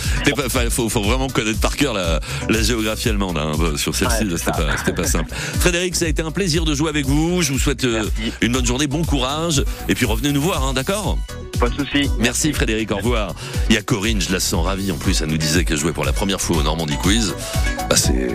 enfin, 0.45 0.71
faut, 0.71 0.89
faut 0.89 1.03
vraiment 1.03 1.29
connaître 1.29 1.61
par 1.61 1.77
cœur 1.77 1.95
la, 1.95 2.21
la 2.49 2.63
géographie 2.63 3.09
allemande 3.09 3.39
hein, 3.39 3.53
sur 3.77 3.95
celle-ci. 3.95 4.27
c'était 4.37 4.51
pas, 4.53 4.77
c'était 4.79 4.93
pas 4.93 5.07
simple. 5.07 5.33
Frédéric, 5.61 5.97
ça 5.97 6.05
a 6.05 6.09
été 6.09 6.23
un 6.23 6.31
plaisir 6.31 6.65
de 6.65 6.75
jouer 6.75 6.89
avec 6.91 7.07
vous. 7.07 7.43
Je 7.43 7.53
vous 7.53 7.59
souhaite 7.59 7.85
euh, 7.85 8.05
une 8.41 8.53
bonne 8.53 8.67
journée, 8.67 8.87
bon 8.87 9.05
courage, 9.05 9.65
et 9.89 9.95
puis 9.95 10.07
revenez 10.07 10.33
nous 10.33 10.43
voir, 10.43 10.65
hein, 10.65 10.73
d'accord? 10.73 11.19
Pas 11.59 11.69
de 11.71 11.75
souci. 11.75 12.11
Merci 12.19 12.53
Frédéric, 12.53 12.91
au 12.93 12.97
revoir. 12.97 13.35
Il 13.71 13.75
y 13.75 13.79
a 13.79 13.83
Corinne, 13.83 14.21
je 14.21 14.31
la 14.31 14.41
sens 14.41 14.65
ravie 14.65 14.93
en 14.93 14.97
plus, 14.97 15.23
elle 15.23 15.31
nous 15.31 15.39
disait 15.39 15.65
qu'elle 15.65 15.79
jouait 15.79 15.93
pour 15.93 16.05
la 16.05 16.13
première 16.13 16.41
fois 16.41 16.59
au 16.59 16.63
Normandie 16.63 16.99
Quiz. 16.99 17.35
Bah 17.89 17.97
c'est 17.97 18.29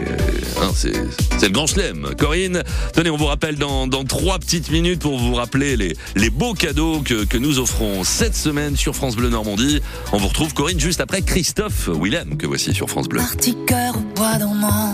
hein, 0.62 0.72
c'est 0.74 1.48
le 1.48 1.50
grand 1.50 1.68
chelem. 1.68 2.16
Corinne, 2.18 2.64
tenez, 2.94 3.10
on 3.10 3.18
vous 3.18 3.26
rappelle 3.26 3.58
dans, 3.58 3.86
dans 3.86 4.04
trois 4.06 4.40
petites 4.40 4.72
minutes 4.72 5.02
pour 5.02 5.20
vous 5.20 5.36
rappeler 5.36 5.78
les, 5.78 5.96
les 6.16 6.30
beaux 6.30 6.54
cadeaux 6.54 7.02
que, 7.02 7.26
que 7.26 7.38
nous 7.38 7.60
offrons 7.60 8.04
cette 8.04 8.36
semaine 8.36 8.76
sur 8.76 8.96
France 8.96 9.16
Bleu 9.16 9.30
Normandie. 9.30 9.82
On 10.14 10.18
vous 10.18 10.28
retrouve 10.28 10.54
Corinne 10.54 10.80
juste 10.80 11.02
après 11.02 11.22
Christophe 11.32 11.88
Willem 11.88 12.36
que 12.36 12.46
voici 12.46 12.74
sur 12.74 12.90
France 12.90 13.08
Bleu. 13.08 13.22
Petit 13.38 13.56
cœur 13.66 13.96
au 13.96 14.02
bois 14.16 14.38
dormant, 14.38 14.92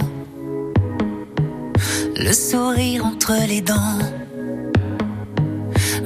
le 2.15 2.31
sourire 2.31 3.03
entre 3.03 3.33
les 3.47 3.61
dents, 3.61 3.97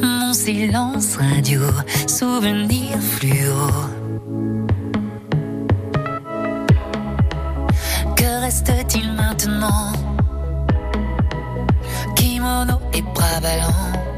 mon 0.02 0.32
silence 0.32 1.18
radio, 1.18 1.60
souvenir 2.08 2.98
fluo. 3.02 3.68
Que 8.16 8.40
reste-t-il 8.40 9.12
maintenant? 9.12 9.92
Kimono 12.16 12.80
et 12.94 13.02
bras 13.02 13.42
ballants, 13.42 14.11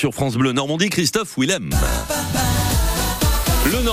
sur 0.00 0.14
France 0.14 0.38
Bleu 0.38 0.52
Normandie, 0.52 0.88
Christophe 0.88 1.36
Willem. 1.36 1.68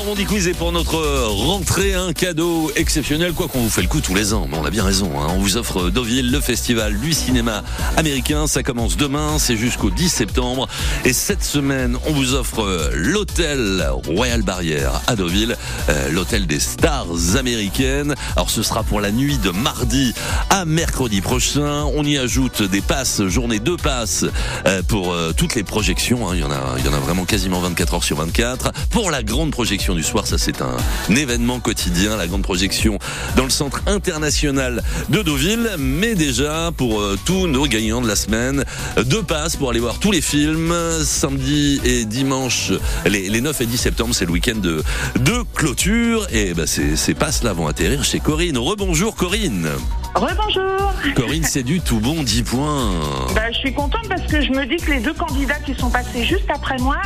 Normandie 0.08 0.26
Quiz 0.26 0.48
est 0.48 0.54
pour 0.54 0.72
notre 0.72 1.04
rentrée 1.28 1.94
un 1.94 2.14
cadeau 2.14 2.72
exceptionnel, 2.78 3.34
quoi 3.34 3.50
qu'on 3.50 3.60
vous 3.60 3.70
fait 3.70 3.82
le 3.82 3.90
coup 3.90 4.00
tous 4.00 4.16
les 4.16 4.34
ans, 4.34 4.48
mais 4.50 4.58
on 4.58 4.64
a 4.64 4.70
bien 4.70 4.86
raison. 4.86 5.12
hein. 5.20 5.28
On 5.32 5.40
vous 5.40 5.58
offre 5.58 5.90
Deauville, 5.90 6.32
le 6.32 6.40
festival 6.40 6.98
du 6.98 7.12
cinéma 7.12 7.62
américain. 7.98 8.48
Ça 8.48 8.64
commence 8.64 8.96
demain, 8.96 9.38
c'est 9.38 9.58
jusqu'au 9.58 9.90
10 9.90 10.08
septembre. 10.08 10.70
Et 11.04 11.12
cette 11.12 11.44
semaine, 11.44 11.98
on 12.08 12.14
vous 12.14 12.36
offre 12.36 12.62
euh, 12.64 12.90
l'hôtel 12.94 13.86
Royal 14.08 14.44
Barrière 14.44 15.02
à 15.08 15.18
Deauville, 15.18 15.58
euh, 15.90 16.10
l'hôtel 16.10 16.48
des 16.48 16.62
stars 16.62 17.36
américaines. 17.38 18.16
Alors 18.38 18.50
ce 18.50 18.64
sera 18.64 18.84
pour 18.84 19.02
la 19.02 19.12
nuit 19.12 19.38
de 19.40 19.50
mardi 19.50 20.14
à 20.50 20.64
mercredi 20.64 21.20
prochain. 21.20 21.84
On 21.84 22.06
y 22.06 22.18
ajoute 22.18 22.62
des 22.64 22.80
passes, 22.82 23.24
journée 23.28 23.60
deux 23.60 23.76
passes 23.76 24.24
euh, 24.68 24.82
pour 24.84 25.14
toutes 25.36 25.56
les 25.56 25.64
projections. 25.64 26.30
hein. 26.30 26.34
Il 26.34 26.40
y 26.40 26.44
en 26.46 26.52
a, 26.52 26.76
il 26.78 26.86
y 26.86 26.88
en 26.88 26.94
a 26.94 27.00
vraiment 27.00 27.26
quasiment 27.26 27.60
24 27.60 27.96
heures 27.96 28.04
sur 28.06 28.16
24. 28.16 28.72
Pour 28.90 29.12
la 29.12 29.22
grande 29.22 29.52
projection 29.52 29.97
du 29.98 30.04
soir, 30.04 30.28
ça 30.28 30.38
c'est 30.38 30.62
un, 30.62 30.78
événement 31.10 31.60
quotidien, 31.60 32.16
la 32.16 32.28
grande 32.28 32.44
projection 32.44 33.00
dans 33.36 33.44
le 33.44 33.50
centre 33.50 33.82
international 33.88 34.84
de 35.10 35.24
Deauville. 35.24 35.72
Mais 35.80 36.14
déjà 36.14 36.72
pour 36.78 37.02
euh, 37.02 37.18
tous 37.26 37.48
nos 37.48 37.66
gagnants 37.66 38.02
de 38.02 38.08
la 38.08 38.16
semaine, 38.16 38.64
deux 39.06 39.24
passes 39.24 39.56
pour 39.56 39.72
aller 39.72 39.80
voir 39.80 39.98
tous 39.98 40.12
les 40.12 40.22
films 40.22 40.74
samedi 41.04 41.82
et 41.84 42.06
dimanche, 42.06 42.72
les, 43.06 43.28
les 43.28 43.42
9 43.42 43.60
et 43.60 43.66
10 43.66 43.78
septembre, 43.78 44.14
c'est 44.14 44.26
le 44.26 44.32
week-end 44.32 44.58
de, 44.58 44.84
de 45.20 45.44
clôture. 45.56 46.28
Et 46.32 46.54
ben, 46.54 46.68
ces, 46.68 46.96
ces 46.96 47.16
passes 47.16 47.42
là 47.44 47.54
vont 47.54 47.68
atterrir 47.68 48.04
chez 48.04 48.20
Corinne. 48.20 48.58
Rebonjour 48.58 49.16
Corinne. 49.16 49.68
Rebonjour. 50.14 50.94
Corinne, 51.16 51.44
c'est 51.44 51.64
du 51.64 51.80
tout 51.80 52.00
bon, 52.00 52.24
10 52.24 52.44
points. 52.44 52.92
Bah, 53.36 53.52
je 53.52 53.58
suis 53.60 53.74
contente 53.74 54.08
parce 54.10 54.24
que 54.24 54.42
je 54.42 54.52
me 54.52 54.66
dis 54.66 54.78
que 54.78 54.92
les 54.92 55.00
deux 55.00 55.14
candidats 55.14 55.60
qui 55.60 55.76
sont 55.76 55.90
passés 55.90 56.24
juste 56.24 56.50
après 56.54 56.78
moi, 56.80 56.98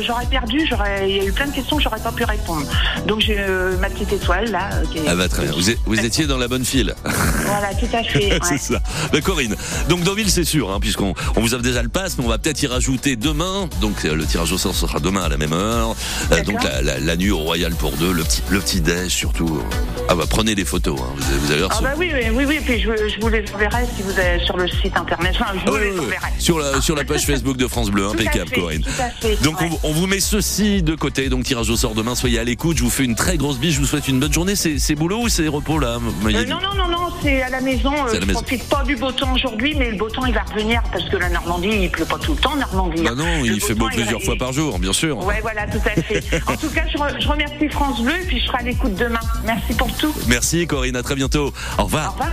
j'aurais 0.00 0.26
perdu, 0.26 0.66
j'aurais, 0.68 1.10
il 1.10 1.16
y 1.16 1.20
a 1.20 1.24
eu 1.24 1.32
plein 1.32 1.46
de 1.46 1.52
questions 1.52 1.76
que 1.76 1.82
j'aurais 1.82 2.00
pas 2.00 2.12
pu 2.12 2.24
répondre. 2.30 2.66
Donc 3.06 3.20
j'ai 3.20 3.36
euh, 3.38 3.76
ma 3.78 3.88
petite 3.90 4.12
étoile 4.12 4.50
là. 4.50 4.70
qui 4.92 4.98
Ah 5.06 5.14
bah 5.14 5.28
très 5.28 5.44
bien, 5.44 5.52
vous, 5.86 6.00
étiez 6.00 6.26
dans 6.26 6.38
la 6.38 6.48
bonne 6.48 6.64
file. 6.64 6.94
Voilà, 7.50 7.74
tout 7.74 7.88
à 7.96 8.02
fait. 8.04 8.38
c'est 8.44 8.58
ça. 8.58 8.80
Bah, 9.12 9.20
Corinne, 9.20 9.56
donc 9.88 10.02
Deauville 10.04 10.30
c'est 10.30 10.44
sûr, 10.44 10.70
hein, 10.70 10.78
puisqu'on 10.80 11.14
on 11.36 11.40
vous 11.40 11.52
offre 11.54 11.62
déjà 11.64 11.82
le 11.82 11.88
pass, 11.88 12.16
mais 12.16 12.24
on 12.24 12.28
va 12.28 12.38
peut-être 12.38 12.62
y 12.62 12.66
rajouter 12.68 13.16
demain. 13.16 13.68
Donc 13.80 14.04
euh, 14.04 14.14
le 14.14 14.24
tirage 14.24 14.52
au 14.52 14.58
sort 14.58 14.74
sera 14.74 15.00
demain 15.00 15.22
à 15.22 15.28
la 15.28 15.36
même 15.36 15.52
heure. 15.52 15.96
Euh, 16.32 16.42
donc 16.44 16.62
la, 16.62 16.80
la- 16.82 17.00
la 17.00 17.16
nuit 17.16 17.30
au 17.32 17.38
Royal 17.38 17.74
pour 17.74 17.92
deux, 17.96 18.12
le 18.12 18.22
petit, 18.22 18.42
le 18.50 18.60
petit 18.60 18.80
déj 18.80 19.10
surtout. 19.12 19.60
Ah 20.08 20.14
bah 20.14 20.24
prenez 20.30 20.54
des 20.54 20.64
photos, 20.64 20.98
hein, 21.00 21.04
vous, 21.16 21.52
allez- 21.52 21.62
vous. 21.62 21.68
Ah 21.70 21.78
bah 21.82 21.92
oui, 21.98 22.10
oui, 22.14 22.28
oui, 22.32 22.44
oui, 22.46 22.60
puis 22.64 22.80
je, 22.80 22.90
je 23.08 23.20
vous 23.20 23.28
les 23.28 23.44
enverrai 23.54 23.84
si 23.96 24.02
vous 24.02 24.18
êtes 24.18 24.42
sur 24.42 24.56
le 24.56 24.68
site 24.68 24.96
internet. 24.96 25.34
Enfin, 25.40 25.52
je 25.64 25.70
vous 25.70 25.76
les 25.76 25.98
enverrai. 25.98 26.28
sur 26.38 26.58
la, 26.58 26.80
sur 26.80 26.94
la 26.94 27.04
page 27.04 27.26
Facebook 27.26 27.56
de 27.56 27.66
France 27.66 27.90
Bleu, 27.90 28.06
impeccable 28.06 28.48
fait, 28.50 28.60
Corinne. 28.60 28.82
tout 28.82 29.02
à 29.02 29.10
fait, 29.10 29.42
Donc 29.42 29.60
ouais. 29.60 29.68
on, 29.82 29.88
on 29.88 29.92
vous 29.92 30.06
met 30.06 30.20
ceci 30.20 30.82
de 30.82 30.94
côté, 30.94 31.28
donc 31.28 31.44
tirage 31.44 31.68
au 31.70 31.76
sort 31.76 31.94
demain, 31.94 32.14
soyez 32.20 32.38
à 32.38 32.44
l'écoute, 32.44 32.76
je 32.76 32.82
vous 32.84 32.90
fais 32.90 33.04
une 33.04 33.14
très 33.14 33.36
grosse 33.38 33.58
bise, 33.58 33.74
je 33.74 33.80
vous 33.80 33.86
souhaite 33.86 34.06
une 34.08 34.20
bonne 34.20 34.32
journée, 34.32 34.54
c'est 34.54 34.94
boulot 34.94 35.22
ou 35.22 35.28
c'est 35.28 35.48
repos 35.48 35.78
là 35.78 35.98
Euh, 35.98 36.44
non, 36.44 36.58
non, 36.60 36.74
non, 36.76 36.88
non, 36.88 37.08
c'est 37.22 37.40
à 37.42 37.48
la 37.48 37.60
maison. 37.62 37.92
À 37.92 38.08
Euh, 38.08 38.14
la 38.14 38.20
je 38.20 38.26
maison. 38.26 38.40
profite 38.40 38.68
pas 38.68 38.82
du 38.84 38.94
beau 38.96 39.10
temps 39.10 39.32
aujourd'hui, 39.34 39.74
mais 39.78 39.90
le 39.90 39.96
beau 39.96 40.08
temps 40.10 40.26
il 40.26 40.34
va 40.34 40.42
revenir 40.42 40.82
parce 40.92 41.08
que 41.08 41.16
la 41.16 41.30
Normandie, 41.30 41.68
il 41.82 41.90
pleut 41.90 42.04
pas 42.04 42.18
tout 42.18 42.32
le 42.34 42.38
temps, 42.40 42.56
Normandie. 42.56 43.02
Bah 43.02 43.14
non, 43.16 43.40
Le 43.42 43.46
il 43.46 43.60
fait 43.60 43.74
beau 43.74 43.88
temps, 43.88 43.94
plusieurs 43.96 44.22
fois 44.22 44.36
par 44.36 44.52
jour, 44.52 44.78
bien 44.78 44.92
sûr. 44.92 45.16
Ouais, 45.24 45.38
voilà, 45.40 45.66
tout 45.66 45.78
à 45.86 46.00
fait. 46.02 46.22
en 46.46 46.56
tout 46.56 46.68
cas, 46.68 46.84
je, 46.92 46.98
re- 46.98 47.20
je 47.22 47.26
remercie 47.28 47.68
France 47.70 48.02
Bleu 48.02 48.14
et 48.20 48.26
puis 48.26 48.38
je 48.40 48.46
serai 48.46 48.58
à 48.58 48.62
l'écoute 48.62 48.94
demain. 48.96 49.20
Merci 49.44 49.72
pour 49.74 49.90
tout. 49.96 50.12
Merci 50.28 50.66
Corinne, 50.66 50.96
à 50.96 51.02
très 51.02 51.14
bientôt. 51.16 51.52
Au 51.78 51.84
revoir. 51.84 52.08
Au 52.08 52.12
revoir. 52.12 52.30